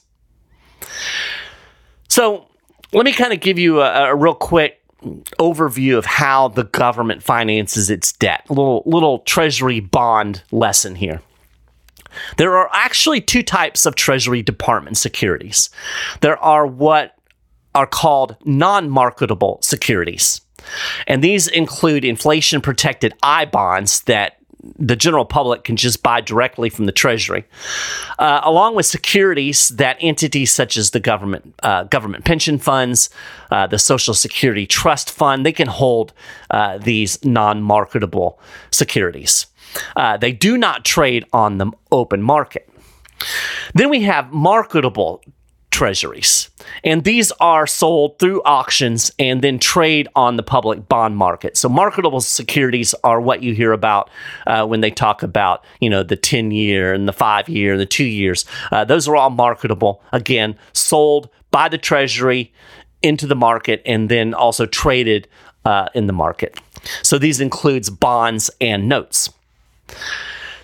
So 2.10 2.48
let 2.94 3.06
me 3.06 3.14
kind 3.14 3.32
of 3.32 3.40
give 3.42 3.60
you 3.60 3.82
a, 3.82 4.12
a 4.12 4.16
real 4.16 4.34
quick 4.34 4.82
overview 5.40 5.98
of 5.98 6.06
how 6.06 6.50
the 6.50 6.64
government 6.64 7.24
finances 7.24 7.90
its 7.90 8.12
debt. 8.14 8.46
A 8.50 8.54
little 8.54 8.84
little 8.86 9.20
treasury 9.20 9.80
bond 9.80 10.44
lesson 10.52 10.96
here. 10.96 11.22
There 12.38 12.56
are 12.56 12.70
actually 12.74 13.22
two 13.22 13.44
types 13.44 13.86
of 13.86 13.96
treasury 13.96 14.42
department 14.42 14.98
securities. 14.98 15.70
There 16.22 16.38
are 16.38 16.66
what 16.66 17.16
are 17.74 17.88
called 17.88 18.38
non-marketable 18.46 19.60
securities. 19.62 20.42
And 21.08 21.24
these 21.24 21.48
include 21.48 22.06
inflation 22.06 22.62
protected 22.62 23.14
I 23.22 23.46
bonds 23.46 24.02
that 24.04 24.38
the 24.78 24.96
general 24.96 25.26
public 25.26 25.64
can 25.64 25.76
just 25.76 26.02
buy 26.04 26.22
directly 26.22 26.70
from 26.70 26.86
the 26.86 26.92
Treasury, 26.92 27.46
uh, 28.20 28.42
along 28.44 28.76
with 28.76 28.86
securities 28.86 29.70
that 29.70 29.98
entities 30.00 30.52
such 30.52 30.78
as 30.78 30.92
the 30.92 31.00
government 31.00 31.54
uh, 31.64 31.84
government 31.84 32.26
pension 32.26 32.58
funds, 32.58 33.10
uh, 33.52 33.68
the 33.68 33.80
Social 33.80 34.14
Security 34.14 34.66
Trust 34.66 35.12
Fund, 35.12 35.46
they 35.46 35.52
can 35.52 35.68
hold 35.68 36.14
uh, 36.52 36.78
these 36.78 37.24
non-marketable 37.24 38.40
securities. 38.72 39.48
Uh, 39.96 40.18
they 40.18 40.32
do 40.32 40.58
not 40.58 40.86
trade 40.86 41.26
on 41.34 41.58
the 41.58 41.72
open 41.92 42.22
market. 42.22 42.70
Then 43.74 43.90
we 43.90 44.02
have 44.02 44.32
marketable 44.32 45.22
treasuries. 45.76 46.50
And 46.86 47.04
these 47.04 47.34
are 47.42 47.68
sold 47.68 48.18
through 48.18 48.42
auctions 48.44 49.12
and 49.20 49.42
then 49.42 49.60
trade 49.60 50.08
on 50.16 50.38
the 50.38 50.42
public 50.42 50.88
bond 50.88 51.18
market. 51.18 51.58
So 51.58 51.68
marketable 51.68 52.22
securities 52.22 52.96
are 53.04 53.20
what 53.20 53.44
you 53.44 53.54
hear 53.54 53.74
about 53.74 54.10
uh, 54.48 54.66
when 54.66 54.80
they 54.80 54.90
talk 54.90 55.22
about, 55.22 55.66
you 55.82 55.90
know, 55.90 56.02
the 56.02 56.16
10 56.16 56.52
year 56.52 56.94
and 56.94 57.10
the 57.10 57.14
five 57.14 57.50
year 57.50 57.74
and 57.74 57.82
the 57.82 57.86
two 57.86 58.06
years. 58.06 58.46
Uh, 58.72 58.86
those 58.86 59.06
are 59.06 59.18
all 59.18 59.30
marketable, 59.30 60.02
again, 60.14 60.58
sold 60.72 61.28
by 61.52 61.68
the 61.68 61.78
treasury 61.78 62.54
into 63.04 63.28
the 63.28 63.36
market 63.36 63.82
and 63.86 64.08
then 64.08 64.34
also 64.34 64.66
traded 64.66 65.28
uh, 65.66 65.90
in 65.94 66.08
the 66.08 66.14
market. 66.14 66.58
So 67.04 67.18
these 67.18 67.42
includes 67.42 67.90
bonds 67.90 68.50
and 68.62 68.88
notes. 68.88 69.30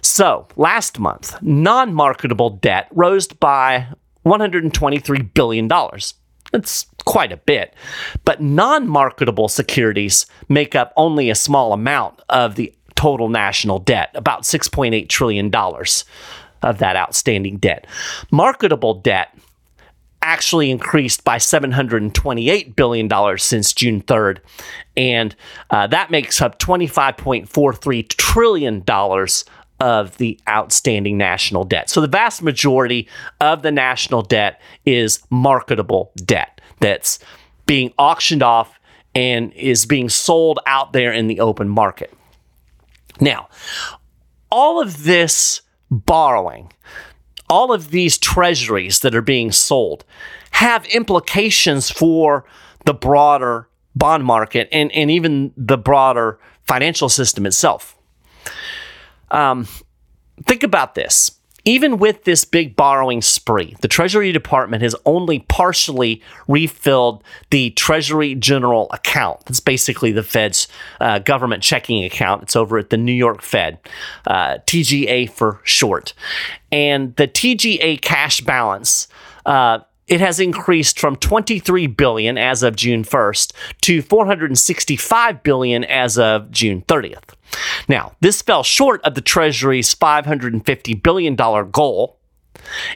So, 0.04 0.48
last 0.56 1.00
month, 1.00 1.40
non 1.42 1.94
marketable 1.94 2.50
debt 2.50 2.88
rose 2.92 3.28
by 3.28 3.88
$123 4.26 5.34
billion. 5.34 5.68
That's 6.52 6.86
quite 7.06 7.32
a 7.32 7.38
bit. 7.38 7.74
But 8.26 8.42
non 8.42 8.88
marketable 8.88 9.48
securities 9.48 10.26
make 10.50 10.76
up 10.76 10.94
only 10.98 11.30
a 11.30 11.36
small 11.36 11.74
amount 11.74 12.22
of 12.30 12.56
the 12.56 12.74
total 12.96 13.30
national 13.30 13.80
debt, 13.80 14.12
about 14.14 14.44
$6.8 14.44 15.10
trillion 15.10 15.52
of 16.62 16.78
that 16.78 16.96
outstanding 16.96 17.58
debt. 17.58 17.88
Marketable 18.30 18.96
debt 18.96 19.36
actually 20.22 20.70
increased 20.70 21.24
by 21.24 21.38
$728 21.38 22.76
billion 22.76 23.38
since 23.38 23.74
June 23.74 24.02
3rd. 24.02 24.38
And 24.96 25.36
uh, 25.72 25.88
that 25.88 26.12
makes 26.12 26.42
up 26.42 26.60
$25.43 26.60 28.08
trillion 28.10 28.84
of 29.82 30.16
the 30.18 30.40
outstanding 30.48 31.18
national 31.18 31.64
debt. 31.64 31.90
So 31.90 32.02
the 32.02 32.08
vast 32.08 32.44
majority 32.44 33.10
of 33.42 33.64
the 33.64 33.72
national 33.72 34.22
debt 34.22 34.62
is 34.86 35.20
marketable 35.32 36.12
debt 36.24 36.62
that's 36.80 37.18
being 37.66 37.92
auctioned 37.98 38.44
off 38.44 38.80
and 39.16 39.52
is 39.54 39.88
being 39.88 40.08
sold 40.08 40.60
out 40.68 40.94
there 40.94 41.12
in 41.12 41.26
the 41.26 41.40
open 41.40 41.68
market. 41.68 42.14
Now, 43.20 43.50
all 44.52 44.80
of 44.80 45.04
this 45.04 45.62
borrowing, 45.90 46.72
all 47.50 47.74
of 47.74 47.90
these 47.90 48.20
treasuries 48.20 49.00
that 49.00 49.16
are 49.16 49.22
being 49.22 49.52
sold 49.52 50.06
have 50.52 50.86
implications 50.86 51.90
for 51.90 52.46
the 52.86 52.94
broader 52.94 53.68
bond 53.96 54.26
market 54.26 54.70
and, 54.72 54.92
and 54.92 55.10
even 55.10 55.54
the 55.58 55.78
broader 55.78 56.40
financial 56.68 57.10
system 57.10 57.48
itself. 57.48 57.98
Um, 59.32 59.68
think 60.46 60.64
about 60.64 60.96
this. 60.96 61.32
Even 61.64 62.00
with 62.00 62.24
this 62.24 62.44
big 62.44 62.76
borrowing 62.76 63.22
spree, 63.22 63.76
the 63.82 63.88
Treasury 63.88 64.32
Department 64.32 64.82
has 64.82 64.96
only 65.06 65.40
partially 65.40 66.20
refilled 66.48 67.24
the 67.52 67.70
Treasury 67.72 68.34
General 68.34 68.88
account. 68.92 69.46
That's 69.46 69.60
basically 69.60 70.12
the 70.12 70.24
Fed's 70.24 70.68
uh, 71.00 71.20
government 71.20 71.62
checking 71.62 72.04
account. 72.04 72.42
It's 72.42 72.56
over 72.56 72.80
at 72.80 72.90
the 72.90 72.98
New 72.98 73.12
York 73.12 73.44
Fed, 73.44 73.78
uh, 74.26 74.58
TGA 74.66 75.30
for 75.30 75.62
short. 75.64 76.16
And 76.72 77.16
the 77.18 77.28
TGA 77.28 78.02
cash 78.02 78.42
balance. 78.42 79.08
Uh, 79.46 79.80
it 80.12 80.20
has 80.20 80.42
increased 80.42 81.00
from 81.00 81.16
23 81.16 81.88
billion 81.88 82.38
as 82.38 82.64
of 82.64 82.76
June 82.76 83.06
1st 83.06 83.54
to 83.80 84.02
465 84.02 85.42
billion 85.42 85.86
as 85.86 86.20
of 86.20 86.52
June 86.52 86.82
30th. 86.82 87.34
Now, 87.88 88.14
this 88.20 88.42
fell 88.42 88.62
short 88.62 89.02
of 89.06 89.16
the 89.16 89.22
Treasury's 89.22 89.96
$550 89.96 91.02
billion 91.02 91.36
goal 91.72 92.20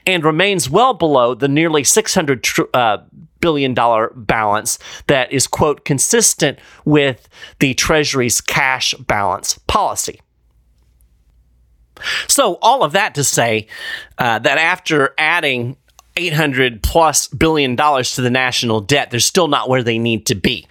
and 0.05 0.25
remains 0.25 0.69
well 0.69 0.93
below 0.93 1.33
the 1.33 1.47
nearly 1.47 1.85
600 1.85 2.43
tr- 2.43 2.63
uh, 2.73 2.97
billion 3.39 3.73
dollar 3.73 4.11
balance 4.15 4.77
that 5.07 5.31
is, 5.31 5.47
quote, 5.47 5.85
consistent 5.85 6.59
with 6.83 7.29
the 7.59 7.73
Treasury's 7.75 8.41
cash 8.41 8.93
balance 8.95 9.57
policy. 9.67 10.19
So, 12.27 12.55
all 12.61 12.83
of 12.83 12.91
that 12.91 13.15
to 13.15 13.23
say 13.23 13.67
uh, 14.17 14.39
that 14.39 14.57
after 14.57 15.13
adding 15.17 15.77
800 16.17 16.81
plus 16.83 17.27
billion 17.27 17.75
dollars 17.75 18.15
to 18.15 18.21
the 18.21 18.29
national 18.29 18.81
debt, 18.81 19.11
they're 19.11 19.19
still 19.19 19.47
not 19.47 19.69
where 19.69 19.83
they 19.83 19.99
need 19.99 20.25
to 20.27 20.35
be. 20.35 20.67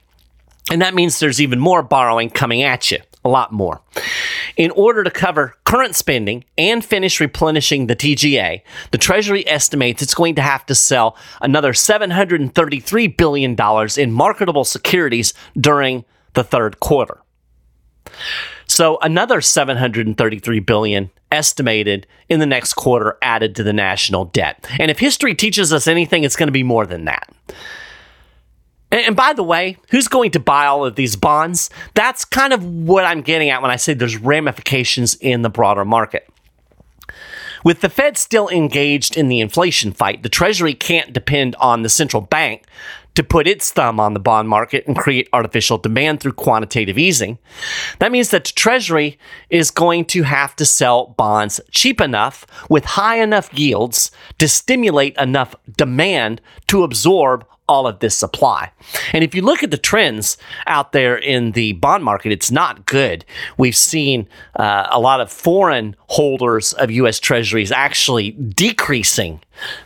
And 0.71 0.81
that 0.83 0.95
means 0.95 1.19
there's 1.19 1.41
even 1.41 1.61
more 1.61 1.83
borrowing 1.83 2.31
coming 2.31 2.63
at 2.63 2.91
you 2.91 2.99
a 3.25 3.29
lot 3.29 3.53
more. 3.53 3.81
In 4.57 4.71
order 4.73 5.03
to 5.03 5.11
cover 5.11 5.55
current 5.65 5.97
spending 5.97 6.45
and 6.59 6.85
finish 6.85 7.21
replenishing 7.21 7.87
the 7.87 7.97
TGA, 7.97 8.63
the 8.91 8.99
Treasury 8.99 9.49
estimates 9.49 10.03
it's 10.03 10.15
going 10.15 10.35
to 10.35 10.43
have 10.43 10.67
to 10.67 10.75
sell 10.75 11.17
another 11.41 11.73
$733 11.73 13.17
billion 13.17 13.57
in 13.97 14.13
marketable 14.13 14.65
securities 14.65 15.33
during 15.59 16.05
the 16.35 16.45
third 16.45 16.81
quarter. 16.81 17.21
So 18.75 18.99
another 19.03 19.41
733 19.41 20.59
billion 20.59 21.11
estimated 21.31 22.09
in 22.29 22.41
the 22.41 22.47
next 22.47 22.73
quarter 22.73 23.17
added 23.23 23.55
to 23.55 23.63
the 23.63 23.73
national 23.73 24.25
debt. 24.25 24.67
And 24.81 24.91
if 24.91 24.99
history 24.99 25.33
teaches 25.37 25.73
us 25.73 25.87
anything, 25.87 26.25
it's 26.25 26.35
going 26.35 26.49
to 26.49 26.53
be 26.53 26.65
more 26.65 26.85
than 26.85 27.05
that. 27.05 27.33
And, 28.91 29.15
by 29.15 29.33
the 29.33 29.45
way, 29.45 29.77
who's 29.91 30.09
going 30.09 30.33
to 30.33 30.41
buy 30.41 30.67
all 30.67 30.85
of 30.85 30.97
these 30.97 31.15
bonds? 31.15 31.71
That's 31.95 32.25
kind 32.25 32.53
of 32.53 32.65
what 32.65 33.05
I'm 33.05 33.23
getting 33.23 33.49
at 33.49 33.63
when 33.63 33.71
I 33.71 33.77
say 33.77 33.95
there's 33.95 34.17
ramifications 34.17 35.15
in 35.21 35.43
the 35.43 35.51
broader 35.51 35.85
market. 35.85 36.29
With 37.63 37.81
the 37.81 37.89
Fed 37.89 38.19
still 38.19 38.49
engaged 38.49 39.17
in 39.17 39.29
the 39.29 39.39
inflation 39.39 39.93
fight, 39.93 40.25
the 40.25 40.29
Treasury 40.29 40.75
can't 40.75 41.13
depend 41.13 41.55
on 41.61 41.83
the 41.83 41.89
central 41.89 42.23
bank 42.23 42.65
to 43.15 43.23
put 43.23 43.47
its 43.47 43.71
thumb 43.71 44.01
on 44.01 44.15
the 44.15 44.21
bond 44.21 44.49
market 44.49 44.87
and 44.87 44.97
create 44.97 45.29
artificial 45.33 45.79
demand 45.79 46.21
through 46.21 46.33
quantitative 46.33 46.99
easing. 46.99 47.39
That 47.99 48.13
means 48.13 48.31
that 48.31 48.45
the 48.45 48.53
Treasury 48.53 49.19
is 49.51 49.71
going 49.71 50.05
to 50.07 50.23
have 50.23 50.57
to 50.57 50.65
sell 50.65 51.15
bonds 51.17 51.61
cheap 51.71 52.01
enough 52.01 52.47
with 52.69 52.85
high 52.85 53.21
enough 53.23 53.53
yields 53.57 54.11
to 54.39 54.49
stimulate 54.49 55.17
enough 55.17 55.55
demand 55.77 56.41
to 56.69 56.83
absorb 56.83 57.47
all 57.69 57.87
of 57.87 58.01
this 58.01 58.17
supply. 58.17 58.71
And 59.13 59.25
if 59.25 59.35
you 59.35 59.43
look 59.43 59.63
at 59.63 59.71
the 59.71 59.79
trends 59.79 60.37
out 60.67 60.93
there 60.93 61.17
in 61.17 61.53
the 61.53 61.73
bond 61.75 62.05
market, 62.05 62.33
it's 62.33 62.51
not 62.51 62.87
good. 62.87 63.25
We've 63.57 63.77
seen 63.77 64.29
uh, 64.57 64.89
a 64.91 65.01
lot 65.01 65.21
of 65.21 65.31
foreign 65.31 65.97
holders 66.09 66.73
of 66.75 66.91
U.S. 66.91 67.19
Treasuries 67.19 67.73
actually 67.73 68.33
decreasing 68.33 69.41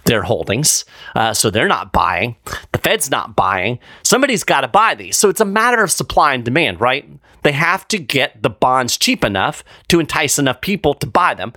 their 0.05 0.23
holdings. 0.23 0.85
Uh, 1.15 1.33
so 1.33 1.51
they're 1.51 1.69
not 1.69 1.93
buying. 1.93 2.37
The 2.73 2.79
Fed's 2.79 3.11
not 3.11 3.37
buying. 3.37 3.79
Somebody's 4.03 4.45
got 4.45 4.63
to 4.63 4.69
buy 4.69 4.95
these. 4.95 5.17
So 5.17 5.29
it's 5.29 5.41
a 5.41 5.45
matter 5.45 5.83
of 5.83 5.93
supply 5.93 6.35
and 6.35 6.45
demand, 6.45 6.81
right? 6.81 7.09
They 7.43 7.53
have 7.53 7.87
to 7.89 7.99
get 7.99 8.43
the 8.43 8.51
bonds 8.51 8.97
cheap 8.99 9.25
enough 9.25 9.63
to 9.89 10.01
entice 10.01 10.39
enough 10.39 10.61
people 10.61 10.95
to 10.95 11.07
buy 11.07 11.35
them. 11.35 11.53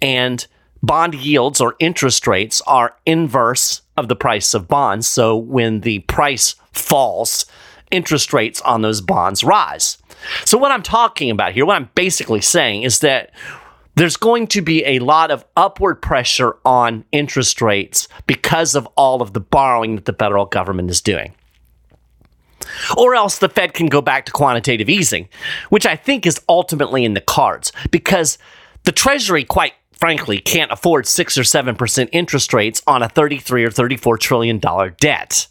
And 0.00 0.46
bond 0.82 1.14
yields 1.14 1.60
or 1.60 1.76
interest 1.78 2.26
rates 2.26 2.60
are 2.66 2.96
inverse 3.06 3.82
of 3.96 4.08
the 4.08 4.16
price 4.16 4.54
of 4.54 4.68
bonds. 4.68 5.06
So 5.06 5.36
when 5.36 5.80
the 5.80 6.00
price 6.00 6.54
falls, 6.72 7.46
interest 7.90 8.32
rates 8.32 8.60
on 8.62 8.82
those 8.82 9.00
bonds 9.00 9.44
rise. 9.44 9.98
So, 10.44 10.56
what 10.56 10.70
I'm 10.70 10.82
talking 10.82 11.30
about 11.30 11.52
here, 11.52 11.66
what 11.66 11.76
I'm 11.76 11.90
basically 11.94 12.40
saying 12.40 12.84
is 12.84 13.00
that 13.00 13.32
there's 13.94 14.16
going 14.16 14.46
to 14.48 14.62
be 14.62 14.84
a 14.84 15.00
lot 15.00 15.30
of 15.30 15.44
upward 15.56 16.00
pressure 16.00 16.56
on 16.64 17.04
interest 17.12 17.60
rates 17.60 18.08
because 18.26 18.74
of 18.74 18.86
all 18.96 19.20
of 19.20 19.32
the 19.32 19.40
borrowing 19.40 19.96
that 19.96 20.06
the 20.06 20.12
federal 20.12 20.46
government 20.46 20.90
is 20.90 21.00
doing. 21.00 21.34
Or 22.96 23.14
else 23.14 23.38
the 23.38 23.48
Fed 23.48 23.74
can 23.74 23.88
go 23.88 24.00
back 24.00 24.24
to 24.26 24.32
quantitative 24.32 24.88
easing, 24.88 25.28
which 25.68 25.84
I 25.84 25.96
think 25.96 26.26
is 26.26 26.40
ultimately 26.48 27.04
in 27.04 27.14
the 27.14 27.20
cards 27.20 27.72
because 27.90 28.38
the 28.84 28.92
Treasury, 28.92 29.44
quite 29.44 29.74
frankly, 30.02 30.40
can't 30.40 30.72
afford 30.72 31.06
6 31.06 31.38
or 31.38 31.42
7% 31.42 32.08
interest 32.10 32.52
rates 32.52 32.82
on 32.88 33.04
a 33.04 33.08
33 33.08 33.62
or 33.62 33.70
34 33.70 34.18
trillion 34.18 34.58
dollar 34.58 34.90
debt. 34.90 35.46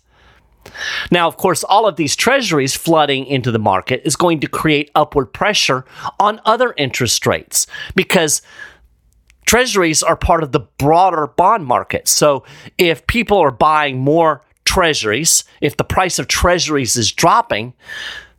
Now, 1.09 1.29
of 1.29 1.37
course, 1.37 1.63
all 1.63 1.87
of 1.87 1.95
these 1.95 2.17
treasuries 2.17 2.75
flooding 2.75 3.25
into 3.27 3.49
the 3.49 3.59
market 3.59 4.01
is 4.03 4.17
going 4.17 4.41
to 4.41 4.47
create 4.47 4.91
upward 4.93 5.31
pressure 5.31 5.85
on 6.19 6.41
other 6.43 6.73
interest 6.75 7.25
rates 7.25 7.65
because 7.95 8.41
treasuries 9.45 10.03
are 10.03 10.17
part 10.17 10.43
of 10.43 10.51
the 10.51 10.67
broader 10.77 11.27
bond 11.27 11.65
market. 11.65 12.09
So 12.09 12.43
if 12.77 13.07
people 13.07 13.37
are 13.37 13.51
buying 13.51 13.99
more 13.99 14.43
treasuries, 14.65 15.45
if 15.61 15.77
the 15.77 15.85
price 15.85 16.19
of 16.19 16.27
treasuries 16.27 16.97
is 16.97 17.13
dropping, 17.13 17.73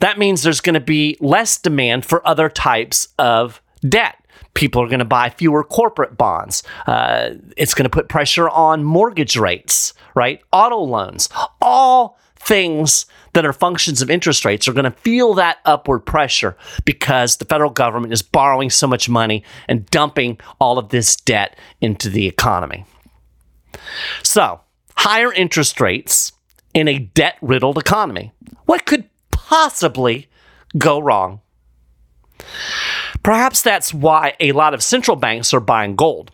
that 0.01 0.19
means 0.19 0.43
there's 0.43 0.61
going 0.61 0.75
to 0.75 0.81
be 0.81 1.17
less 1.21 1.57
demand 1.57 2.05
for 2.05 2.27
other 2.29 2.51
types 2.51 3.09
of 3.19 3.63
debt 3.89 4.22
people 4.55 4.83
are 4.83 4.89
going 4.89 4.99
to 4.99 5.05
buy 5.05 5.31
fewer 5.31 5.65
corporate 5.65 6.17
bonds. 6.17 6.63
Uh, 6.87 7.31
it's 7.57 7.75
going 7.75 7.85
to 7.85 7.91
put 7.91 8.09
pressure 8.09 8.49
on 8.49 8.85
mortgage 8.85 9.37
rates, 9.37 9.95
right? 10.15 10.41
Auto 10.53 10.79
loans, 10.79 11.29
all 11.61 12.19
things 12.37 13.07
that 13.35 13.47
are 13.47 13.53
functions 13.53 14.03
of 14.03 14.11
interest 14.11 14.45
rates 14.45 14.67
are 14.67 14.73
going 14.73 14.85
to 14.85 14.91
feel 14.91 15.35
that 15.35 15.59
upward 15.65 16.01
pressure 16.01 16.57
because 16.85 17.37
the 17.37 17.45
federal 17.45 17.71
government 17.71 18.13
is 18.13 18.23
borrowing 18.23 18.69
so 18.69 18.87
much 18.87 19.09
money 19.09 19.45
and 19.69 19.87
dumping 19.91 20.39
all 20.61 20.79
of 20.79 20.89
this 20.89 21.17
debt 21.17 21.57
into 21.81 22.11
the 22.11 22.27
economy. 22.27 22.85
So, 24.23 24.61
higher 24.97 25.33
interest 25.33 25.81
rates 25.81 26.33
in 26.75 26.89
a 26.89 26.99
debt 26.99 27.37
riddled 27.41 27.79
economy. 27.79 28.33
What 28.67 28.87
could 28.87 29.09
possibly 29.31 30.29
go 30.77 31.01
wrong? 31.01 31.41
Perhaps 33.23 33.63
that's 33.63 33.95
why 33.95 34.35
a 34.41 34.53
lot 34.53 34.75
of 34.75 34.83
central 34.83 35.17
banks 35.17 35.55
are 35.55 35.61
buying 35.61 35.97
gold. 35.97 36.31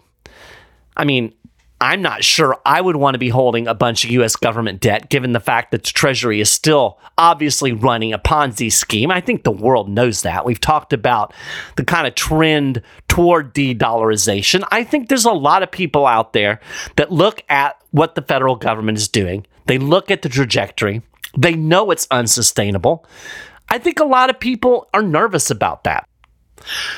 I 0.97 1.05
mean, 1.05 1.35
I'm 1.81 2.03
not 2.03 2.25
sure 2.25 2.57
I 2.67 2.81
would 2.81 2.97
want 2.97 3.15
to 3.15 3.19
be 3.19 3.29
holding 3.29 3.69
a 3.69 3.75
bunch 3.75 4.05
of 4.05 4.11
US 4.11 4.35
government 4.35 4.81
debt 4.81 5.11
given 5.11 5.33
the 5.33 5.41
fact 5.41 5.71
that 5.71 5.85
the 5.85 5.93
Treasury 5.93 6.41
is 6.41 6.51
still 6.51 6.99
obviously 7.17 7.71
running 7.71 8.13
a 8.13 8.19
Ponzi 8.19 8.73
scheme. 8.73 9.13
I 9.13 9.21
think 9.21 9.45
the 9.45 9.53
world 9.53 9.89
knows 9.89 10.23
that. 10.23 10.45
We've 10.45 10.61
talked 10.61 10.93
about 10.93 11.33
the 11.77 11.85
kind 11.85 12.09
of 12.09 12.17
trend 12.17 12.83
toward 13.07 13.53
de 13.53 13.77
dollarization. 13.77 14.67
I 14.73 14.83
think 14.83 15.09
there's 15.09 15.25
a 15.25 15.33
lot 15.33 15.63
of 15.63 15.71
people 15.71 16.05
out 16.05 16.33
there 16.33 16.61
that 16.97 17.13
look 17.13 17.43
at 17.49 17.81
what 17.93 18.17
the 18.17 18.23
federal 18.23 18.57
government 18.57 18.99
is 18.99 19.09
doing, 19.09 19.47
they 19.67 19.79
look 19.79 20.11
at 20.11 20.23
the 20.23 20.29
trajectory, 20.29 21.03
they 21.37 21.55
know 21.55 21.91
it's 21.91 22.09
unsustainable. 22.11 23.07
I 23.69 23.79
think 23.79 24.01
a 24.01 24.05
lot 24.05 24.31
of 24.31 24.41
people 24.41 24.89
are 24.95 25.03
nervous 25.03 25.51
about 25.51 25.85
that. 25.85 26.09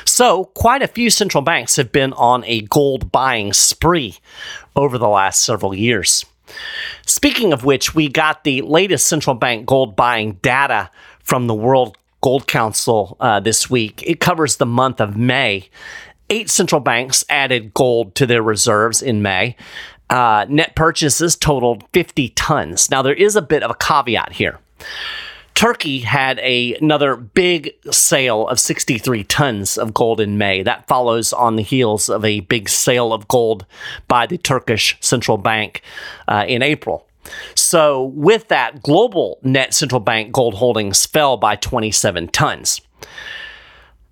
So, 0.05 0.45
quite 0.45 0.81
a 0.81 0.87
few 0.87 1.09
central 1.09 1.43
banks 1.43 1.75
have 1.75 1.91
been 1.91 2.13
on 2.13 2.43
a 2.45 2.61
gold 2.61 3.11
buying 3.11 3.53
spree 3.53 4.17
over 4.75 4.97
the 4.97 5.07
last 5.07 5.43
several 5.43 5.75
years. 5.75 6.25
Speaking 7.05 7.53
of 7.53 7.63
which, 7.63 7.93
we 7.93 8.07
got 8.07 8.43
the 8.43 8.61
latest 8.61 9.07
central 9.07 9.35
bank 9.35 9.65
gold 9.65 9.95
buying 9.95 10.33
data 10.41 10.89
from 11.23 11.47
the 11.47 11.53
World 11.53 11.97
Gold 12.21 12.47
Council 12.47 13.17
uh, 13.19 13.39
this 13.39 13.69
week. 13.69 14.03
It 14.05 14.19
covers 14.19 14.57
the 14.57 14.65
month 14.65 14.99
of 14.99 15.15
May. 15.15 15.69
Eight 16.29 16.49
central 16.49 16.81
banks 16.81 17.23
added 17.29 17.73
gold 17.73 18.15
to 18.15 18.25
their 18.25 18.41
reserves 18.41 19.01
in 19.01 19.21
May. 19.21 19.55
Uh, 20.09 20.45
net 20.49 20.75
purchases 20.75 21.35
totaled 21.35 21.83
50 21.93 22.29
tons. 22.29 22.89
Now, 22.89 23.01
there 23.01 23.13
is 23.13 23.35
a 23.35 23.41
bit 23.41 23.63
of 23.63 23.71
a 23.71 23.75
caveat 23.75 24.33
here. 24.33 24.59
Turkey 25.55 25.99
had 25.99 26.39
a, 26.39 26.75
another 26.75 27.15
big 27.15 27.73
sale 27.91 28.47
of 28.47 28.59
63 28.59 29.23
tons 29.25 29.77
of 29.77 29.93
gold 29.93 30.19
in 30.19 30.37
May. 30.37 30.63
That 30.63 30.87
follows 30.87 31.33
on 31.33 31.55
the 31.55 31.61
heels 31.61 32.09
of 32.09 32.25
a 32.25 32.39
big 32.41 32.69
sale 32.69 33.13
of 33.13 33.27
gold 33.27 33.65
by 34.07 34.25
the 34.25 34.37
Turkish 34.37 34.97
central 35.01 35.37
bank 35.37 35.81
uh, 36.27 36.45
in 36.47 36.63
April. 36.63 37.07
So, 37.55 38.05
with 38.15 38.47
that, 38.47 38.81
global 38.81 39.39
net 39.43 39.73
central 39.73 40.01
bank 40.01 40.31
gold 40.31 40.55
holdings 40.55 41.05
fell 41.05 41.37
by 41.37 41.55
27 41.55 42.29
tons. 42.29 42.81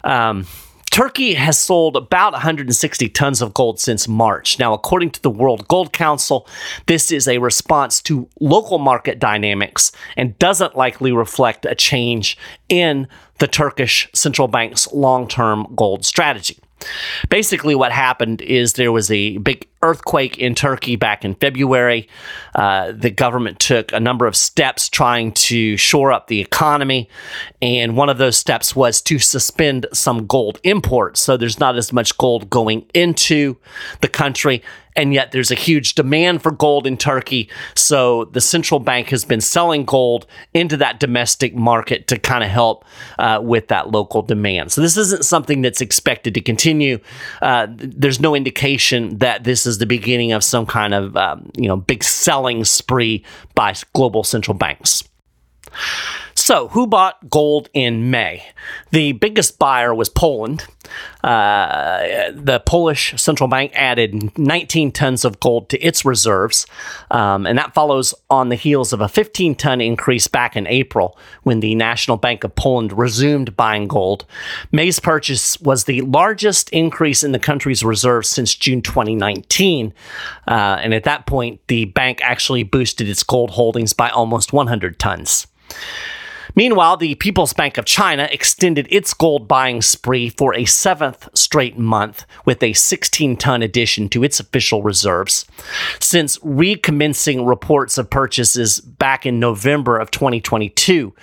Um, 0.03 0.45
Turkey 0.89 1.35
has 1.35 1.57
sold 1.57 1.95
about 1.95 2.33
160 2.33 3.09
tons 3.09 3.41
of 3.41 3.53
gold 3.53 3.79
since 3.79 4.07
March. 4.07 4.57
Now, 4.57 4.73
according 4.73 5.11
to 5.11 5.21
the 5.21 5.29
World 5.29 5.67
Gold 5.67 5.93
Council, 5.93 6.47
this 6.87 7.11
is 7.11 7.27
a 7.27 7.37
response 7.37 8.01
to 8.03 8.27
local 8.39 8.79
market 8.79 9.19
dynamics 9.19 9.91
and 10.17 10.37
doesn't 10.39 10.75
likely 10.75 11.11
reflect 11.11 11.65
a 11.65 11.75
change 11.75 12.37
in 12.69 13.07
the 13.37 13.47
Turkish 13.47 14.09
central 14.13 14.47
bank's 14.47 14.91
long 14.91 15.27
term 15.27 15.67
gold 15.75 16.05
strategy. 16.05 16.57
Basically, 17.29 17.75
what 17.75 17.91
happened 17.91 18.41
is 18.41 18.73
there 18.73 18.91
was 18.91 19.11
a 19.11 19.37
big 19.37 19.68
earthquake 19.81 20.37
in 20.37 20.55
Turkey 20.55 20.95
back 20.95 21.23
in 21.23 21.35
February. 21.35 22.07
Uh, 22.55 22.91
the 22.91 23.09
government 23.09 23.59
took 23.59 23.91
a 23.91 23.99
number 23.99 24.25
of 24.25 24.35
steps 24.35 24.89
trying 24.89 25.31
to 25.31 25.77
shore 25.77 26.11
up 26.11 26.27
the 26.27 26.41
economy. 26.41 27.09
And 27.61 27.95
one 27.95 28.09
of 28.09 28.17
those 28.17 28.37
steps 28.37 28.75
was 28.75 29.01
to 29.03 29.19
suspend 29.19 29.85
some 29.93 30.27
gold 30.27 30.59
imports. 30.63 31.21
So 31.21 31.37
there's 31.37 31.59
not 31.59 31.77
as 31.77 31.93
much 31.93 32.17
gold 32.17 32.49
going 32.49 32.85
into 32.93 33.57
the 34.01 34.07
country 34.07 34.63
and 34.99 35.13
yet 35.13 35.31
there's 35.31 35.49
a 35.49 35.55
huge 35.55 35.95
demand 35.95 36.43
for 36.43 36.51
gold 36.51 36.85
in 36.85 36.97
Turkey. 36.97 37.49
So 37.73 38.25
the 38.25 38.41
central 38.41 38.81
bank 38.81 39.09
has 39.09 39.23
been 39.23 39.39
selling 39.39 39.85
gold 39.85 40.27
into 40.53 40.75
that 40.77 40.99
domestic 40.99 41.55
market 41.55 42.07
to 42.07 42.19
kind 42.19 42.43
of 42.43 42.49
help 42.49 42.83
uh, 43.17 43.39
with 43.41 43.69
that 43.69 43.91
local 43.91 44.21
demand. 44.21 44.73
So 44.73 44.81
this 44.81 44.97
isn't 44.97 45.23
something 45.23 45.61
that's 45.61 45.79
expected 45.79 46.33
to 46.33 46.41
continue. 46.41 46.99
Uh, 47.41 47.67
there's 47.69 48.19
no 48.19 48.35
indication 48.35 49.17
that 49.19 49.45
this 49.45 49.65
is 49.65 49.68
the 49.77 49.85
beginning 49.85 50.31
of 50.31 50.43
some 50.43 50.65
kind 50.65 50.93
of 50.93 51.15
um, 51.15 51.49
you 51.55 51.67
know 51.67 51.77
big 51.77 52.03
selling 52.03 52.65
spree 52.65 53.23
by 53.55 53.73
global 53.93 54.23
central 54.23 54.57
banks. 54.57 55.03
So, 56.49 56.69
who 56.69 56.87
bought 56.87 57.29
gold 57.29 57.69
in 57.75 58.09
May? 58.09 58.43
The 58.89 59.11
biggest 59.11 59.59
buyer 59.59 59.93
was 59.93 60.09
Poland. 60.09 60.65
Uh, 61.23 62.31
the 62.33 62.59
Polish 62.65 63.13
central 63.21 63.47
bank 63.47 63.71
added 63.75 64.35
19 64.35 64.91
tons 64.91 65.25
of 65.25 65.39
gold 65.39 65.69
to 65.69 65.77
its 65.77 66.05
reserves, 66.05 66.65
um, 67.11 67.45
and 67.45 67.55
that 67.59 67.75
follows 67.75 68.15
on 68.31 68.49
the 68.49 68.55
heels 68.55 68.93
of 68.93 68.99
a 68.99 69.07
15 69.07 69.53
ton 69.53 69.79
increase 69.79 70.27
back 70.27 70.55
in 70.55 70.65
April 70.65 71.15
when 71.43 71.59
the 71.59 71.75
National 71.75 72.17
Bank 72.17 72.43
of 72.43 72.55
Poland 72.55 72.97
resumed 72.97 73.55
buying 73.55 73.87
gold. 73.87 74.25
May's 74.71 74.99
purchase 74.99 75.61
was 75.61 75.83
the 75.83 76.01
largest 76.01 76.71
increase 76.71 77.23
in 77.23 77.31
the 77.31 77.37
country's 77.37 77.83
reserves 77.83 78.27
since 78.27 78.55
June 78.55 78.81
2019, 78.81 79.93
uh, 80.47 80.51
and 80.81 80.95
at 80.95 81.03
that 81.03 81.27
point, 81.27 81.61
the 81.67 81.85
bank 81.85 82.21
actually 82.23 82.63
boosted 82.63 83.07
its 83.07 83.21
gold 83.21 83.51
holdings 83.51 83.93
by 83.93 84.09
almost 84.09 84.51
100 84.51 84.97
tons. 84.97 85.45
Meanwhile, 86.59 86.97
the 86.97 87.15
People's 87.15 87.53
Bank 87.53 87.77
of 87.77 87.85
China 87.85 88.27
extended 88.33 88.85
its 88.91 89.13
gold 89.13 89.47
buying 89.47 89.81
spree 89.81 90.27
for 90.27 90.53
a 90.53 90.65
seventh 90.65 91.29
straight 91.33 91.77
month 91.77 92.25
with 92.43 92.61
a 92.61 92.73
16 92.73 93.37
ton 93.37 93.61
addition 93.61 94.09
to 94.09 94.25
its 94.25 94.41
official 94.41 94.83
reserves. 94.83 95.45
Since 96.01 96.37
recommencing 96.43 97.45
reports 97.45 97.97
of 97.97 98.09
purchases 98.09 98.81
back 98.81 99.25
in 99.25 99.39
November 99.39 99.97
of 99.97 100.11
2022, 100.11 101.15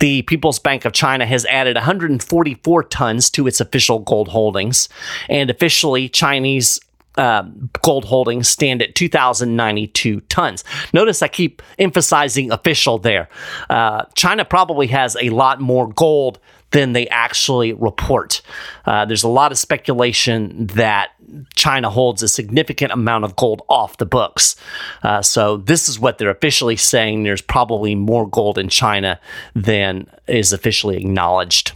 the 0.00 0.22
People's 0.22 0.58
Bank 0.58 0.84
of 0.84 0.92
China 0.92 1.24
has 1.24 1.46
added 1.46 1.76
144 1.76 2.82
tons 2.82 3.30
to 3.30 3.46
its 3.46 3.60
official 3.60 4.00
gold 4.00 4.26
holdings. 4.26 4.88
And 5.28 5.50
officially, 5.50 6.08
Chinese 6.08 6.80
um, 7.16 7.70
gold 7.82 8.04
holdings 8.04 8.48
stand 8.48 8.82
at 8.82 8.94
2,092 8.94 10.20
tons. 10.22 10.64
Notice 10.92 11.22
I 11.22 11.28
keep 11.28 11.62
emphasizing 11.78 12.52
official 12.52 12.98
there. 12.98 13.28
Uh, 13.68 14.04
China 14.14 14.44
probably 14.44 14.86
has 14.88 15.16
a 15.20 15.30
lot 15.30 15.60
more 15.60 15.88
gold 15.88 16.38
than 16.70 16.92
they 16.92 17.08
actually 17.08 17.72
report. 17.72 18.42
Uh, 18.84 19.04
there's 19.04 19.24
a 19.24 19.28
lot 19.28 19.50
of 19.52 19.58
speculation 19.58 20.66
that 20.68 21.10
China 21.54 21.90
holds 21.90 22.22
a 22.22 22.28
significant 22.28 22.92
amount 22.92 23.24
of 23.24 23.36
gold 23.36 23.62
off 23.68 23.96
the 23.98 24.06
books. 24.06 24.56
Uh, 25.02 25.22
so, 25.22 25.56
this 25.56 25.88
is 25.88 25.98
what 25.98 26.18
they're 26.18 26.30
officially 26.30 26.76
saying. 26.76 27.22
There's 27.22 27.42
probably 27.42 27.94
more 27.94 28.28
gold 28.28 28.58
in 28.58 28.68
China 28.68 29.20
than 29.54 30.06
is 30.26 30.52
officially 30.52 30.96
acknowledged. 30.96 31.72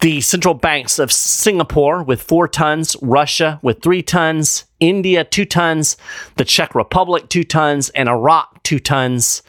The 0.00 0.20
central 0.20 0.54
banks 0.54 0.98
of 0.98 1.10
Singapore 1.10 2.02
with 2.02 2.22
four 2.22 2.48
tons, 2.48 2.96
Russia 3.00 3.58
with 3.62 3.82
three 3.82 4.02
tons, 4.02 4.64
India 4.78 5.24
two 5.24 5.44
tons, 5.44 5.96
the 6.36 6.44
Czech 6.44 6.74
Republic 6.74 7.28
two 7.28 7.44
tons, 7.44 7.88
and 7.90 8.08
Iraq 8.08 8.62
two 8.62 8.78
tons. 8.78 9.42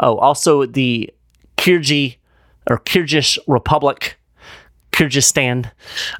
Oh, 0.00 0.16
also 0.16 0.64
the 0.66 1.12
Kyrgyz 1.56 2.16
or 2.70 2.78
Kyrgyz 2.78 3.38
Republic, 3.46 4.16
Kyrgyzstan. 4.92 5.70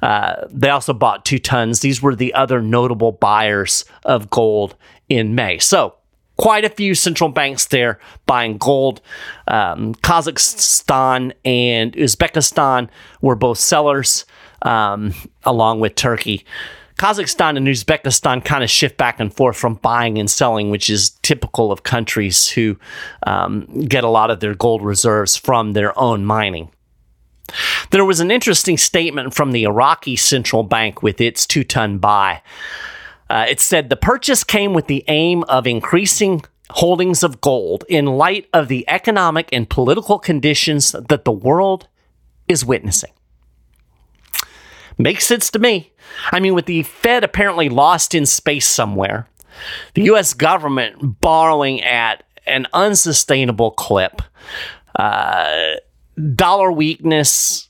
Uh, 0.01 0.45
they 0.49 0.69
also 0.69 0.93
bought 0.93 1.25
two 1.25 1.39
tons. 1.39 1.79
These 1.79 2.01
were 2.01 2.15
the 2.15 2.33
other 2.33 2.61
notable 2.61 3.11
buyers 3.11 3.85
of 4.03 4.29
gold 4.29 4.75
in 5.09 5.35
May. 5.35 5.57
So 5.59 5.95
quite 6.37 6.65
a 6.65 6.69
few 6.69 6.95
central 6.95 7.29
banks 7.29 7.67
there 7.67 7.99
buying 8.25 8.57
gold. 8.57 9.01
Um, 9.47 9.95
Kazakhstan 9.95 11.33
and 11.45 11.93
Uzbekistan 11.93 12.89
were 13.21 13.35
both 13.35 13.59
sellers, 13.59 14.25
um, 14.63 15.13
along 15.43 15.79
with 15.79 15.95
Turkey. 15.95 16.45
Kazakhstan 16.97 17.57
and 17.57 17.67
Uzbekistan 17.67 18.45
kind 18.45 18.63
of 18.63 18.69
shift 18.69 18.97
back 18.97 19.19
and 19.19 19.33
forth 19.33 19.57
from 19.57 19.75
buying 19.75 20.17
and 20.17 20.29
selling, 20.29 20.69
which 20.69 20.89
is 20.89 21.11
typical 21.21 21.71
of 21.71 21.83
countries 21.83 22.47
who 22.47 22.77
um, 23.25 23.65
get 23.87 24.03
a 24.03 24.09
lot 24.09 24.31
of 24.31 24.39
their 24.39 24.55
gold 24.55 24.83
reserves 24.83 25.35
from 25.35 25.73
their 25.73 25.97
own 25.99 26.23
mining. 26.23 26.69
There 27.91 28.05
was 28.05 28.19
an 28.19 28.31
interesting 28.31 28.77
statement 28.77 29.33
from 29.33 29.51
the 29.51 29.63
Iraqi 29.63 30.15
central 30.15 30.63
bank 30.63 31.03
with 31.03 31.19
its 31.19 31.45
two 31.45 31.63
ton 31.63 31.97
buy. 31.97 32.41
Uh, 33.29 33.45
it 33.49 33.59
said 33.59 33.89
the 33.89 33.95
purchase 33.95 34.43
came 34.43 34.73
with 34.73 34.87
the 34.87 35.03
aim 35.07 35.43
of 35.45 35.65
increasing 35.65 36.43
holdings 36.71 37.23
of 37.23 37.41
gold 37.41 37.83
in 37.87 38.05
light 38.05 38.47
of 38.53 38.67
the 38.67 38.85
economic 38.87 39.49
and 39.51 39.69
political 39.69 40.19
conditions 40.19 40.91
that 40.91 41.25
the 41.25 41.31
world 41.31 41.87
is 42.47 42.65
witnessing. 42.65 43.11
Makes 44.97 45.25
sense 45.25 45.49
to 45.51 45.59
me. 45.59 45.91
I 46.31 46.39
mean, 46.39 46.53
with 46.53 46.65
the 46.65 46.83
Fed 46.83 47.23
apparently 47.23 47.69
lost 47.69 48.13
in 48.13 48.25
space 48.25 48.67
somewhere, 48.67 49.27
the 49.93 50.03
US 50.13 50.33
government 50.33 51.21
borrowing 51.21 51.81
at 51.81 52.23
an 52.45 52.67
unsustainable 52.73 53.71
clip, 53.71 54.21
uh, 54.97 55.75
dollar 56.35 56.71
weakness, 56.71 57.69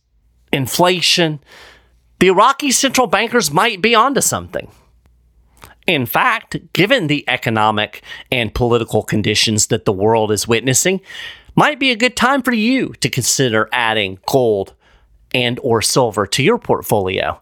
inflation, 0.52 1.40
the 2.20 2.28
Iraqi 2.28 2.72
central 2.72 3.08
bankers 3.08 3.52
might 3.52 3.82
be 3.82 3.96
onto 3.96 4.22
something. 4.22 4.72
In 5.86 6.06
fact, 6.06 6.58
given 6.74 7.08
the 7.08 7.26
economic 7.28 8.04
and 8.32 8.54
political 8.54 9.04
conditions 9.04 9.68
that 9.68 9.86
the 9.86 9.94
world 9.94 10.32
is 10.32 10.48
witnessing, 10.48 11.02
might 11.56 11.80
be 11.80 11.92
a 11.92 11.96
good 11.96 12.16
time 12.16 12.42
for 12.42 12.54
you 12.54 12.94
to 13.02 13.10
consider 13.10 13.70
adding 13.72 14.20
gold 14.26 14.74
and 15.34 15.60
or 15.62 15.82
silver 15.82 16.26
to 16.28 16.44
your 16.44 16.58
portfolio 16.58 17.42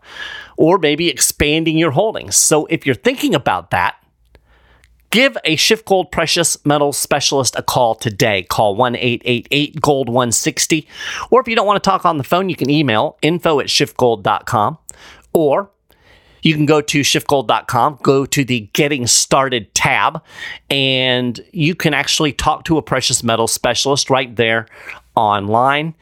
or 0.58 0.78
maybe 0.78 1.10
expanding 1.10 1.78
your 1.78 1.92
holdings. 1.92 2.36
So 2.36 2.66
if 2.68 2.86
you're 2.86 2.96
thinking 2.96 3.36
about 3.36 3.72
that, 3.72 3.96
give 5.10 5.38
a 5.44 5.58
SchiffGold 5.58 6.12
precious 6.12 6.64
metals 6.66 6.98
specialist 6.98 7.56
a 7.58 7.64
call 7.64 7.96
today. 7.96 8.44
Call 8.44 8.76
1-888 8.78 9.82
gold 9.82 10.08
160 10.08 10.88
or 11.30 11.42
if 11.42 11.48
you 11.48 11.56
don't 11.56 11.68
want 11.68 11.82
to 11.82 11.90
talk 11.90 12.06
on 12.06 12.18
the 12.18 12.24
phone, 12.24 12.50
you 12.50 12.56
can 12.56 12.70
email 12.70 13.18
info 13.22 13.60
at 13.60 13.68
schiffgold.com 13.68 14.78
or 15.34 15.72
you 16.42 16.56
can 16.56 16.66
go 16.66 16.82
to 16.82 17.02
schiffgold.com, 17.02 18.00
go 18.02 18.26
to 18.26 18.44
the 18.44 18.70
Getting 18.74 19.08
Started 19.08 19.74
tab, 19.74 20.24
and 20.70 21.40
you 21.52 21.76
can 21.76 21.94
actually 21.94 22.34
talk 22.34 22.64
to 22.66 22.78
a 22.78 22.82
precious 22.82 23.24
metal 23.24 23.48
specialist 23.48 24.10
right 24.10 24.36
there 24.36 24.68
online. 25.16 25.94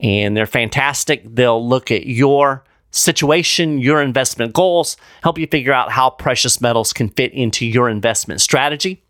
And 0.00 0.36
they're 0.36 0.46
fantastic. 0.46 1.22
They'll 1.24 1.66
look 1.66 1.90
at 1.90 2.06
your 2.06 2.64
situation, 2.90 3.78
your 3.78 4.00
investment 4.00 4.52
goals, 4.52 4.96
help 5.22 5.38
you 5.38 5.46
figure 5.46 5.72
out 5.72 5.90
how 5.90 6.10
precious 6.10 6.60
metals 6.60 6.92
can 6.92 7.08
fit 7.08 7.32
into 7.32 7.66
your 7.66 7.88
investment 7.88 8.40
strategy. 8.40 9.02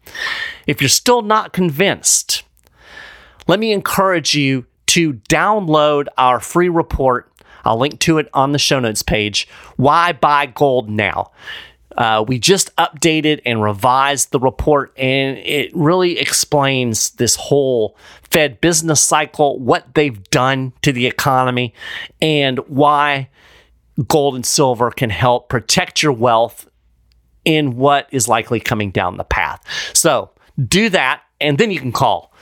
If 0.67 0.81
you're 0.81 0.89
still 0.89 1.23
not 1.23 1.53
convinced, 1.53 2.45
let 3.47 3.61
me 3.61 3.73
encourage 3.73 4.35
you 4.35 4.65
to 4.87 5.15
download 5.15 6.07
our 6.17 6.41
free 6.41 6.69
report 6.69 7.31
I'll 7.65 7.79
link 7.79 8.01
to 8.01 8.19
it 8.19 8.29
on 8.35 8.53
the 8.53 8.59
show 8.59 8.81
notes 8.81 9.03
page. 9.03 9.49
Why 9.77 10.13
buy 10.13 10.47
gold 10.47 10.89
now? 10.89 11.33
Uh, 11.97 12.25
we 12.27 12.39
just 12.39 12.75
updated 12.77 13.41
and 13.47 13.63
revised 13.63 14.33
the 14.33 14.41
report, 14.41 14.93
and 14.99 15.39
it 15.39 15.71
really 15.75 16.19
explains 16.19 17.11
this 17.11 17.37
whole 17.37 17.97
Fed 18.31 18.61
business 18.61 19.01
cycle, 19.01 19.61
what 19.61 19.95
they've 19.95 20.29
done 20.31 20.73
to 20.83 20.93
the 20.93 21.07
economy, 21.07 21.73
and 22.21 22.59
why 22.67 23.29
gold 24.09 24.35
and 24.35 24.45
silver 24.45 24.91
can 24.91 25.11
help 25.11 25.49
protect 25.49 26.03
your 26.03 26.13
wealth 26.13 26.69
in 27.45 27.77
what 27.77 28.09
is 28.11 28.27
likely 28.27 28.59
coming 28.59 28.91
down 28.91 29.17
the 29.17 29.25
path. 29.25 29.63
So 29.95 30.31
do 30.67 30.89
that, 30.89 31.23
and 31.41 31.59
then 31.59 31.71
you 31.71 31.79
can 31.79 31.93
call 31.93 32.33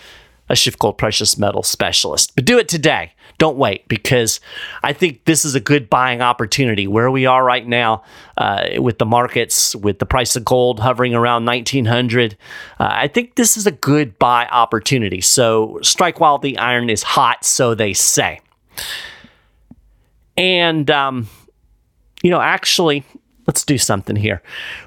a 0.49 0.55
SchiffGold 0.55 0.97
precious 0.97 1.37
metal 1.37 1.63
specialist. 1.63 2.35
But 2.35 2.47
do 2.47 2.59
it 2.59 2.69
today. 2.69 3.13
Don't 3.42 3.57
wait 3.57 3.88
because 3.88 4.38
I 4.85 4.92
think 4.92 5.24
this 5.24 5.44
is 5.44 5.57
a 5.57 5.61
good 5.61 5.90
buying 5.90 6.20
opportunity 6.20 6.87
where 6.87 7.11
we 7.11 7.26
are 7.26 7.42
right 7.42 7.66
now 7.66 8.05
uh, 8.38 8.68
with 8.78 8.98
the 8.98 9.05
markets, 9.05 9.74
with 9.74 9.98
the 9.98 10.07
price 10.07 10.37
of 10.37 10.44
gold 10.44 10.78
hovering 10.78 11.12
around 11.12 11.44
1900. 11.44 12.38
Uh, 12.78 12.88
I 12.88 13.09
think 13.09 13.35
this 13.35 13.57
is 13.57 13.66
a 13.66 13.72
good 13.72 14.16
buy 14.16 14.46
opportunity. 14.46 15.20
So 15.20 15.81
strike 15.83 16.20
while 16.20 16.38
the 16.38 16.57
iron 16.57 16.88
is 16.88 17.02
hot, 17.02 17.44
so 17.44 17.74
they 17.74 17.94
say. 17.94 18.38
And, 20.37 20.88
um, 20.88 21.26
you 22.22 22.31
know, 22.31 22.40
actually, 22.40 23.05
let's 23.53 23.67
do 23.67 23.77
something 23.77 24.17
here. 24.17 24.41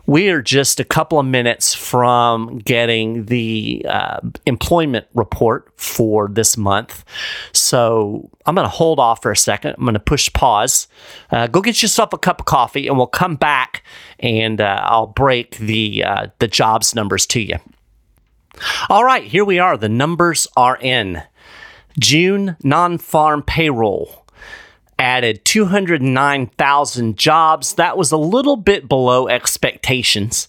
We 0.08 0.30
are 0.30 0.42
just 0.42 0.80
a 0.80 0.84
couple 0.84 1.20
of 1.20 1.26
minutes 1.28 1.76
from 1.76 2.58
getting 2.58 3.26
the 3.26 3.86
uh, 3.88 4.22
employment 4.48 5.06
report 5.14 5.72
for 5.80 6.28
this 6.28 6.58
month. 6.58 7.06
So 7.54 8.28
I'm 8.48 8.56
going 8.56 8.66
to 8.66 8.70
hold 8.76 9.00
off 9.00 9.22
for 9.22 9.32
a 9.32 9.38
second. 9.38 9.76
I'm 9.78 9.84
going 9.84 9.94
to 9.94 10.00
push 10.00 10.34
pause. 10.34 10.88
Uh, 11.30 11.46
go 11.46 11.62
get 11.62 11.84
yourself 11.84 12.12
a 12.12 12.18
cup 12.18 12.40
of 12.40 12.48
coffee, 12.48 12.88
and 12.88 12.98
we'll 12.98 13.06
come 13.06 13.36
back 13.36 13.84
and 14.20 14.60
uh, 14.60 14.82
I'll 14.84 15.06
break 15.06 15.58
the 15.58 16.04
uh, 16.04 16.28
the 16.40 16.48
jobs 16.48 16.96
numbers 16.96 17.28
to 17.28 17.42
you. 17.42 17.58
All 18.90 19.04
right, 19.04 19.26
here 19.26 19.46
we 19.46 19.60
are. 19.60 19.78
The 19.78 19.90
numbers 19.90 20.48
are 20.58 20.78
in. 20.78 21.22
June 22.00 22.58
non 22.64 22.98
farm 22.98 23.44
payroll 23.44 24.25
added 24.98 25.44
209,000 25.44 27.18
jobs. 27.18 27.74
That 27.74 27.98
was 27.98 28.12
a 28.12 28.18
little 28.18 28.56
bit 28.56 28.88
below 28.88 29.28
expectations. 29.28 30.48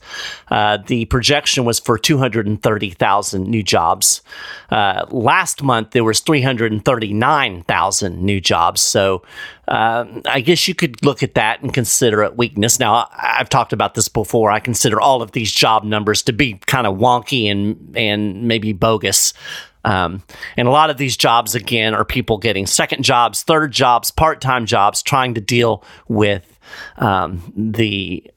Uh, 0.48 0.78
the 0.86 1.06
projection 1.06 1.64
was 1.64 1.80
for 1.80 1.98
230,000 1.98 3.48
new 3.48 3.62
jobs. 3.62 4.22
Uh, 4.70 5.06
last 5.10 5.62
month, 5.62 5.90
there 5.90 6.04
was 6.04 6.20
339,000 6.20 8.22
new 8.22 8.40
jobs. 8.40 8.80
So 8.80 9.22
uh, 9.66 10.04
I 10.26 10.40
guess 10.40 10.68
you 10.68 10.74
could 10.74 11.04
look 11.04 11.24
at 11.24 11.34
that 11.34 11.62
and 11.62 11.74
consider 11.74 12.22
it 12.22 12.36
weakness. 12.36 12.78
Now, 12.78 13.08
I've 13.16 13.48
talked 13.48 13.72
about 13.72 13.94
this 13.94 14.08
before. 14.08 14.52
I 14.52 14.60
consider 14.60 15.00
all 15.00 15.22
of 15.22 15.32
these 15.32 15.50
job 15.50 15.82
numbers 15.82 16.22
to 16.22 16.32
be 16.32 16.60
kind 16.66 16.86
of 16.86 16.98
wonky 16.98 17.50
and, 17.50 17.96
and 17.96 18.44
maybe 18.44 18.72
bogus. 18.72 19.34
Um, 19.86 20.22
and 20.56 20.66
a 20.66 20.70
lot 20.70 20.90
of 20.90 20.98
these 20.98 21.16
jobs, 21.16 21.54
again, 21.54 21.94
are 21.94 22.04
people 22.04 22.38
getting 22.38 22.66
second 22.66 23.04
jobs, 23.04 23.44
third 23.44 23.72
jobs, 23.72 24.10
part 24.10 24.40
time 24.40 24.66
jobs, 24.66 25.02
trying 25.02 25.34
to 25.34 25.40
deal 25.40 25.82
with 26.08 26.58
um, 26.98 27.52
the 27.56 28.30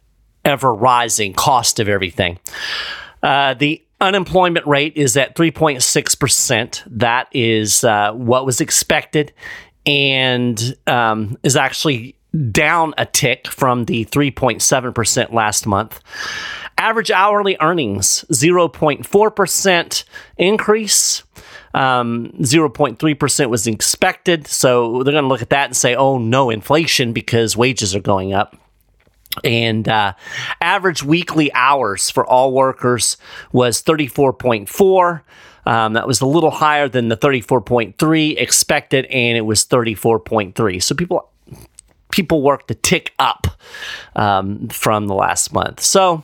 ever 0.45 0.73
rising 0.73 1.33
cost 1.33 1.79
of 1.79 1.89
everything. 1.89 2.39
Uh, 3.21 3.55
the 3.55 3.83
unemployment 3.99 4.65
rate 4.65 4.93
is 4.95 5.17
at 5.17 5.35
3.6%. 5.35 6.83
That 6.87 7.27
is 7.33 7.83
uh, 7.83 8.13
what 8.13 8.45
was 8.45 8.61
expected 8.61 9.33
and 9.85 10.75
um, 10.87 11.37
is 11.43 11.55
actually 11.55 12.15
down 12.51 12.93
a 12.97 13.05
tick 13.05 13.47
from 13.47 13.85
the 13.85 14.05
3.7% 14.05 15.33
last 15.33 15.65
month. 15.65 15.99
Average 16.77 17.11
hourly 17.11 17.57
earnings, 17.59 18.23
0.4% 18.31 20.03
increase. 20.37 21.23
Um, 21.73 22.31
0.3% 22.39 23.49
was 23.49 23.67
expected. 23.67 24.47
So 24.47 25.03
they're 25.03 25.13
going 25.13 25.23
to 25.23 25.27
look 25.27 25.41
at 25.41 25.49
that 25.51 25.65
and 25.65 25.77
say, 25.77 25.95
oh, 25.95 26.17
no 26.17 26.49
inflation 26.49 27.13
because 27.13 27.55
wages 27.55 27.95
are 27.95 27.99
going 28.01 28.33
up. 28.33 28.55
and 29.43 29.87
uh, 29.87 30.13
average 30.61 31.03
weekly 31.03 31.53
hours 31.53 32.09
for 32.09 32.25
all 32.25 32.51
workers 32.51 33.17
was 33.51 33.81
34.4 33.83 35.21
um, 35.65 35.93
that 35.93 36.07
was 36.07 36.19
a 36.21 36.25
little 36.25 36.49
higher 36.51 36.89
than 36.89 37.09
the 37.09 37.17
34.3 37.17 38.37
expected 38.41 39.05
and 39.05 39.37
it 39.37 39.41
was 39.41 39.65
34.3 39.65 40.81
so 40.81 40.95
people 40.95 41.29
people 42.11 42.41
worked 42.41 42.69
to 42.69 42.75
tick 42.75 43.13
up 43.19 43.45
um, 44.15 44.67
from 44.69 45.07
the 45.07 45.13
last 45.13 45.53
month 45.53 45.79
so 45.79 46.23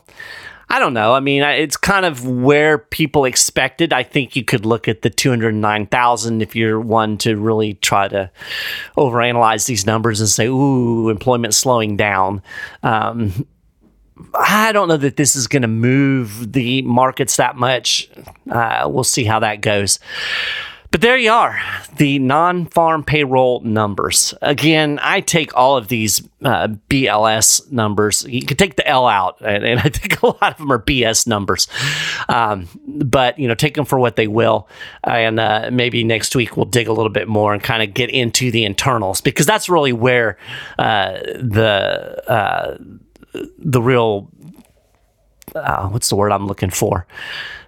I 0.69 0.79
don't 0.79 0.93
know. 0.93 1.13
I 1.13 1.19
mean, 1.19 1.43
it's 1.43 1.77
kind 1.77 2.05
of 2.05 2.27
where 2.27 2.77
people 2.77 3.25
expected. 3.25 3.93
I 3.93 4.03
think 4.03 4.35
you 4.35 4.43
could 4.43 4.65
look 4.65 4.87
at 4.87 5.03
the 5.03 5.09
209,000 5.09 6.41
if 6.41 6.55
you're 6.55 6.79
one 6.79 7.17
to 7.19 7.37
really 7.37 7.75
try 7.75 8.07
to 8.07 8.31
overanalyze 8.97 9.67
these 9.67 9.85
numbers 9.85 10.19
and 10.19 10.29
say, 10.29 10.47
ooh, 10.47 11.09
employment 11.09 11.53
slowing 11.53 11.97
down. 11.97 12.41
Um, 12.83 13.47
I 14.33 14.71
don't 14.71 14.87
know 14.87 14.97
that 14.97 15.17
this 15.17 15.35
is 15.35 15.47
going 15.47 15.61
to 15.61 15.67
move 15.67 16.53
the 16.53 16.81
markets 16.83 17.35
that 17.37 17.55
much. 17.55 18.09
Uh, 18.49 18.87
we'll 18.89 19.03
see 19.03 19.25
how 19.25 19.39
that 19.39 19.61
goes. 19.61 19.99
But 20.95 21.01
there 21.01 21.17
you 21.17 21.29
are, 21.29 21.59
the 21.97 22.19
non 22.19 22.67
farm 22.67 23.03
payroll 23.03 23.59
numbers. 23.59 24.33
Again, 24.41 24.97
I 25.01 25.19
take 25.19 25.53
all 25.53 25.75
of 25.75 25.89
these 25.89 26.25
uh, 26.41 26.69
BLS 26.89 27.69
numbers. 27.69 28.25
You 28.29 28.45
can 28.45 28.55
take 28.55 28.77
the 28.77 28.87
L 28.87 29.05
out, 29.05 29.35
and, 29.41 29.65
and, 29.65 29.81
I 29.81 29.89
think 29.89 30.21
a 30.21 30.27
lot 30.27 30.53
of 30.53 30.57
them 30.57 30.71
are 30.71 30.79
BS 30.79 31.27
numbers. 31.27 31.67
Um, 32.29 32.69
but, 32.87 33.37
you 33.37 33.49
know, 33.49 33.55
take 33.55 33.73
them 33.75 33.83
for 33.83 33.99
what 33.99 34.15
they 34.15 34.27
will. 34.27 34.69
And 35.03 35.37
uh, 35.37 35.69
maybe 35.69 36.05
next 36.05 36.33
week 36.33 36.55
we'll 36.55 36.65
dig 36.65 36.87
a 36.87 36.93
little 36.93 37.11
bit 37.11 37.27
more 37.27 37.53
and 37.53 37.61
kind 37.61 37.83
of 37.83 37.93
get 37.93 38.09
into 38.09 38.49
the 38.49 38.63
internals 38.63 39.19
because 39.19 39.45
that's 39.45 39.67
really 39.67 39.91
where 39.91 40.37
uh, 40.79 41.17
the 41.35 42.23
uh, 42.31 42.77
the 43.57 43.81
real 43.81 44.29
uh, 45.53 45.87
what's 45.89 46.09
the 46.09 46.15
word 46.15 46.31
I'm 46.31 46.47
looking 46.47 46.69
for? 46.69 47.05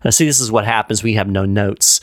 Uh, 0.03 0.11
see, 0.11 0.25
this 0.25 0.39
is 0.39 0.51
what 0.51 0.65
happens. 0.65 1.03
We 1.03 1.13
have 1.13 1.27
no 1.27 1.45
notes. 1.45 2.01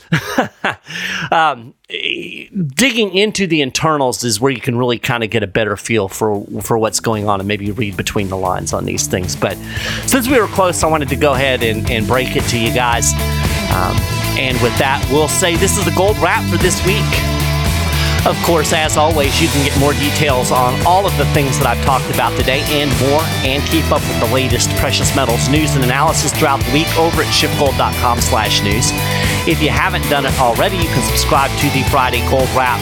um, 1.31 1.73
digging 1.87 3.15
into 3.15 3.47
the 3.47 3.61
internals 3.61 4.23
is 4.23 4.39
where 4.39 4.51
you 4.51 4.61
can 4.61 4.77
really 4.77 4.99
kind 4.99 5.23
of 5.23 5.29
get 5.29 5.43
a 5.43 5.47
better 5.47 5.77
feel 5.77 6.07
for 6.07 6.45
for 6.61 6.77
what's 6.77 6.99
going 6.99 7.27
on 7.27 7.39
and 7.39 7.47
maybe 7.47 7.71
read 7.71 7.97
between 7.97 8.29
the 8.29 8.37
lines 8.37 8.73
on 8.73 8.85
these 8.85 9.07
things. 9.07 9.35
But 9.35 9.57
since 10.05 10.27
we 10.27 10.39
were 10.39 10.47
close, 10.47 10.83
I 10.83 10.87
wanted 10.87 11.09
to 11.09 11.15
go 11.15 11.33
ahead 11.33 11.63
and, 11.63 11.89
and 11.89 12.07
break 12.07 12.35
it 12.35 12.43
to 12.49 12.59
you 12.59 12.73
guys. 12.73 13.13
Um, 13.71 13.97
and 14.37 14.61
with 14.61 14.77
that, 14.77 15.05
we'll 15.11 15.27
say 15.27 15.55
this 15.55 15.77
is 15.77 15.85
the 15.85 15.91
gold 15.91 16.17
wrap 16.17 16.43
for 16.49 16.57
this 16.57 16.85
week. 16.85 17.34
Of 18.25 18.35
course, 18.41 18.73
as 18.73 18.97
always, 18.97 19.39
you 19.39 19.47
can 19.49 19.63
get 19.63 19.77
more 19.79 19.93
details 19.93 20.51
on 20.51 20.73
all 20.83 21.05
of 21.05 21.15
the 21.15 21.25
things 21.27 21.59
that 21.59 21.67
I've 21.67 21.83
talked 21.85 22.09
about 22.09 22.35
today 22.35 22.65
and 22.73 22.89
more, 23.05 23.21
and 23.45 23.61
keep 23.69 23.85
up 23.91 24.01
with 24.01 24.19
the 24.19 24.33
latest 24.33 24.71
precious 24.81 25.15
metals 25.15 25.47
news 25.47 25.75
and 25.75 25.83
analysis 25.83 26.33
throughout 26.33 26.59
the 26.65 26.73
week 26.73 26.89
over 26.97 27.21
at 27.21 27.29
schiffgold.com 27.29 28.21
slash 28.21 28.63
news. 28.63 28.89
If 29.45 29.61
you 29.61 29.69
haven't 29.69 30.09
done 30.09 30.25
it 30.25 30.33
already, 30.39 30.77
you 30.77 30.89
can 30.89 31.03
subscribe 31.03 31.51
to 31.59 31.69
the 31.69 31.83
Friday 31.93 32.27
Gold 32.27 32.49
Wrap 32.57 32.81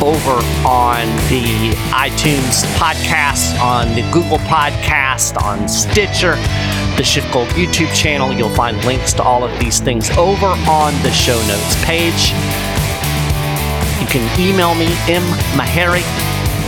over 0.00 0.38
on 0.62 1.06
the 1.26 1.74
iTunes 1.90 2.62
podcast, 2.78 3.58
on 3.58 3.94
the 3.96 4.02
Google 4.12 4.38
podcast, 4.46 5.42
on 5.42 5.68
Stitcher, 5.68 6.36
the 6.94 7.02
SchiffGold 7.02 7.48
YouTube 7.58 7.92
channel. 7.94 8.32
You'll 8.32 8.54
find 8.54 8.78
links 8.84 9.12
to 9.14 9.24
all 9.24 9.42
of 9.42 9.58
these 9.58 9.80
things 9.80 10.10
over 10.16 10.54
on 10.70 10.94
the 11.02 11.10
show 11.10 11.40
notes 11.48 11.84
page. 11.84 12.73
You 14.04 14.10
can 14.10 14.28
email 14.38 14.74
me, 14.74 14.88
mmaharrey, 15.08 16.02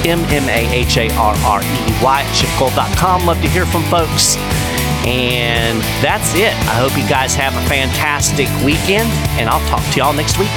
M-M-A-H-A-R-R-E-Y 0.06 2.20
at 2.22 2.34
schiffgold.com. 2.34 3.26
Love 3.26 3.42
to 3.42 3.48
hear 3.48 3.66
from 3.66 3.82
folks. 3.84 4.36
And 5.06 5.82
that's 6.02 6.34
it. 6.34 6.54
I 6.64 6.74
hope 6.80 6.96
you 6.96 7.06
guys 7.06 7.34
have 7.34 7.54
a 7.54 7.60
fantastic 7.68 8.48
weekend, 8.64 9.10
and 9.38 9.50
I'll 9.50 9.60
talk 9.68 9.84
to 9.92 9.98
y'all 9.98 10.14
next 10.14 10.38
week. 10.38 10.48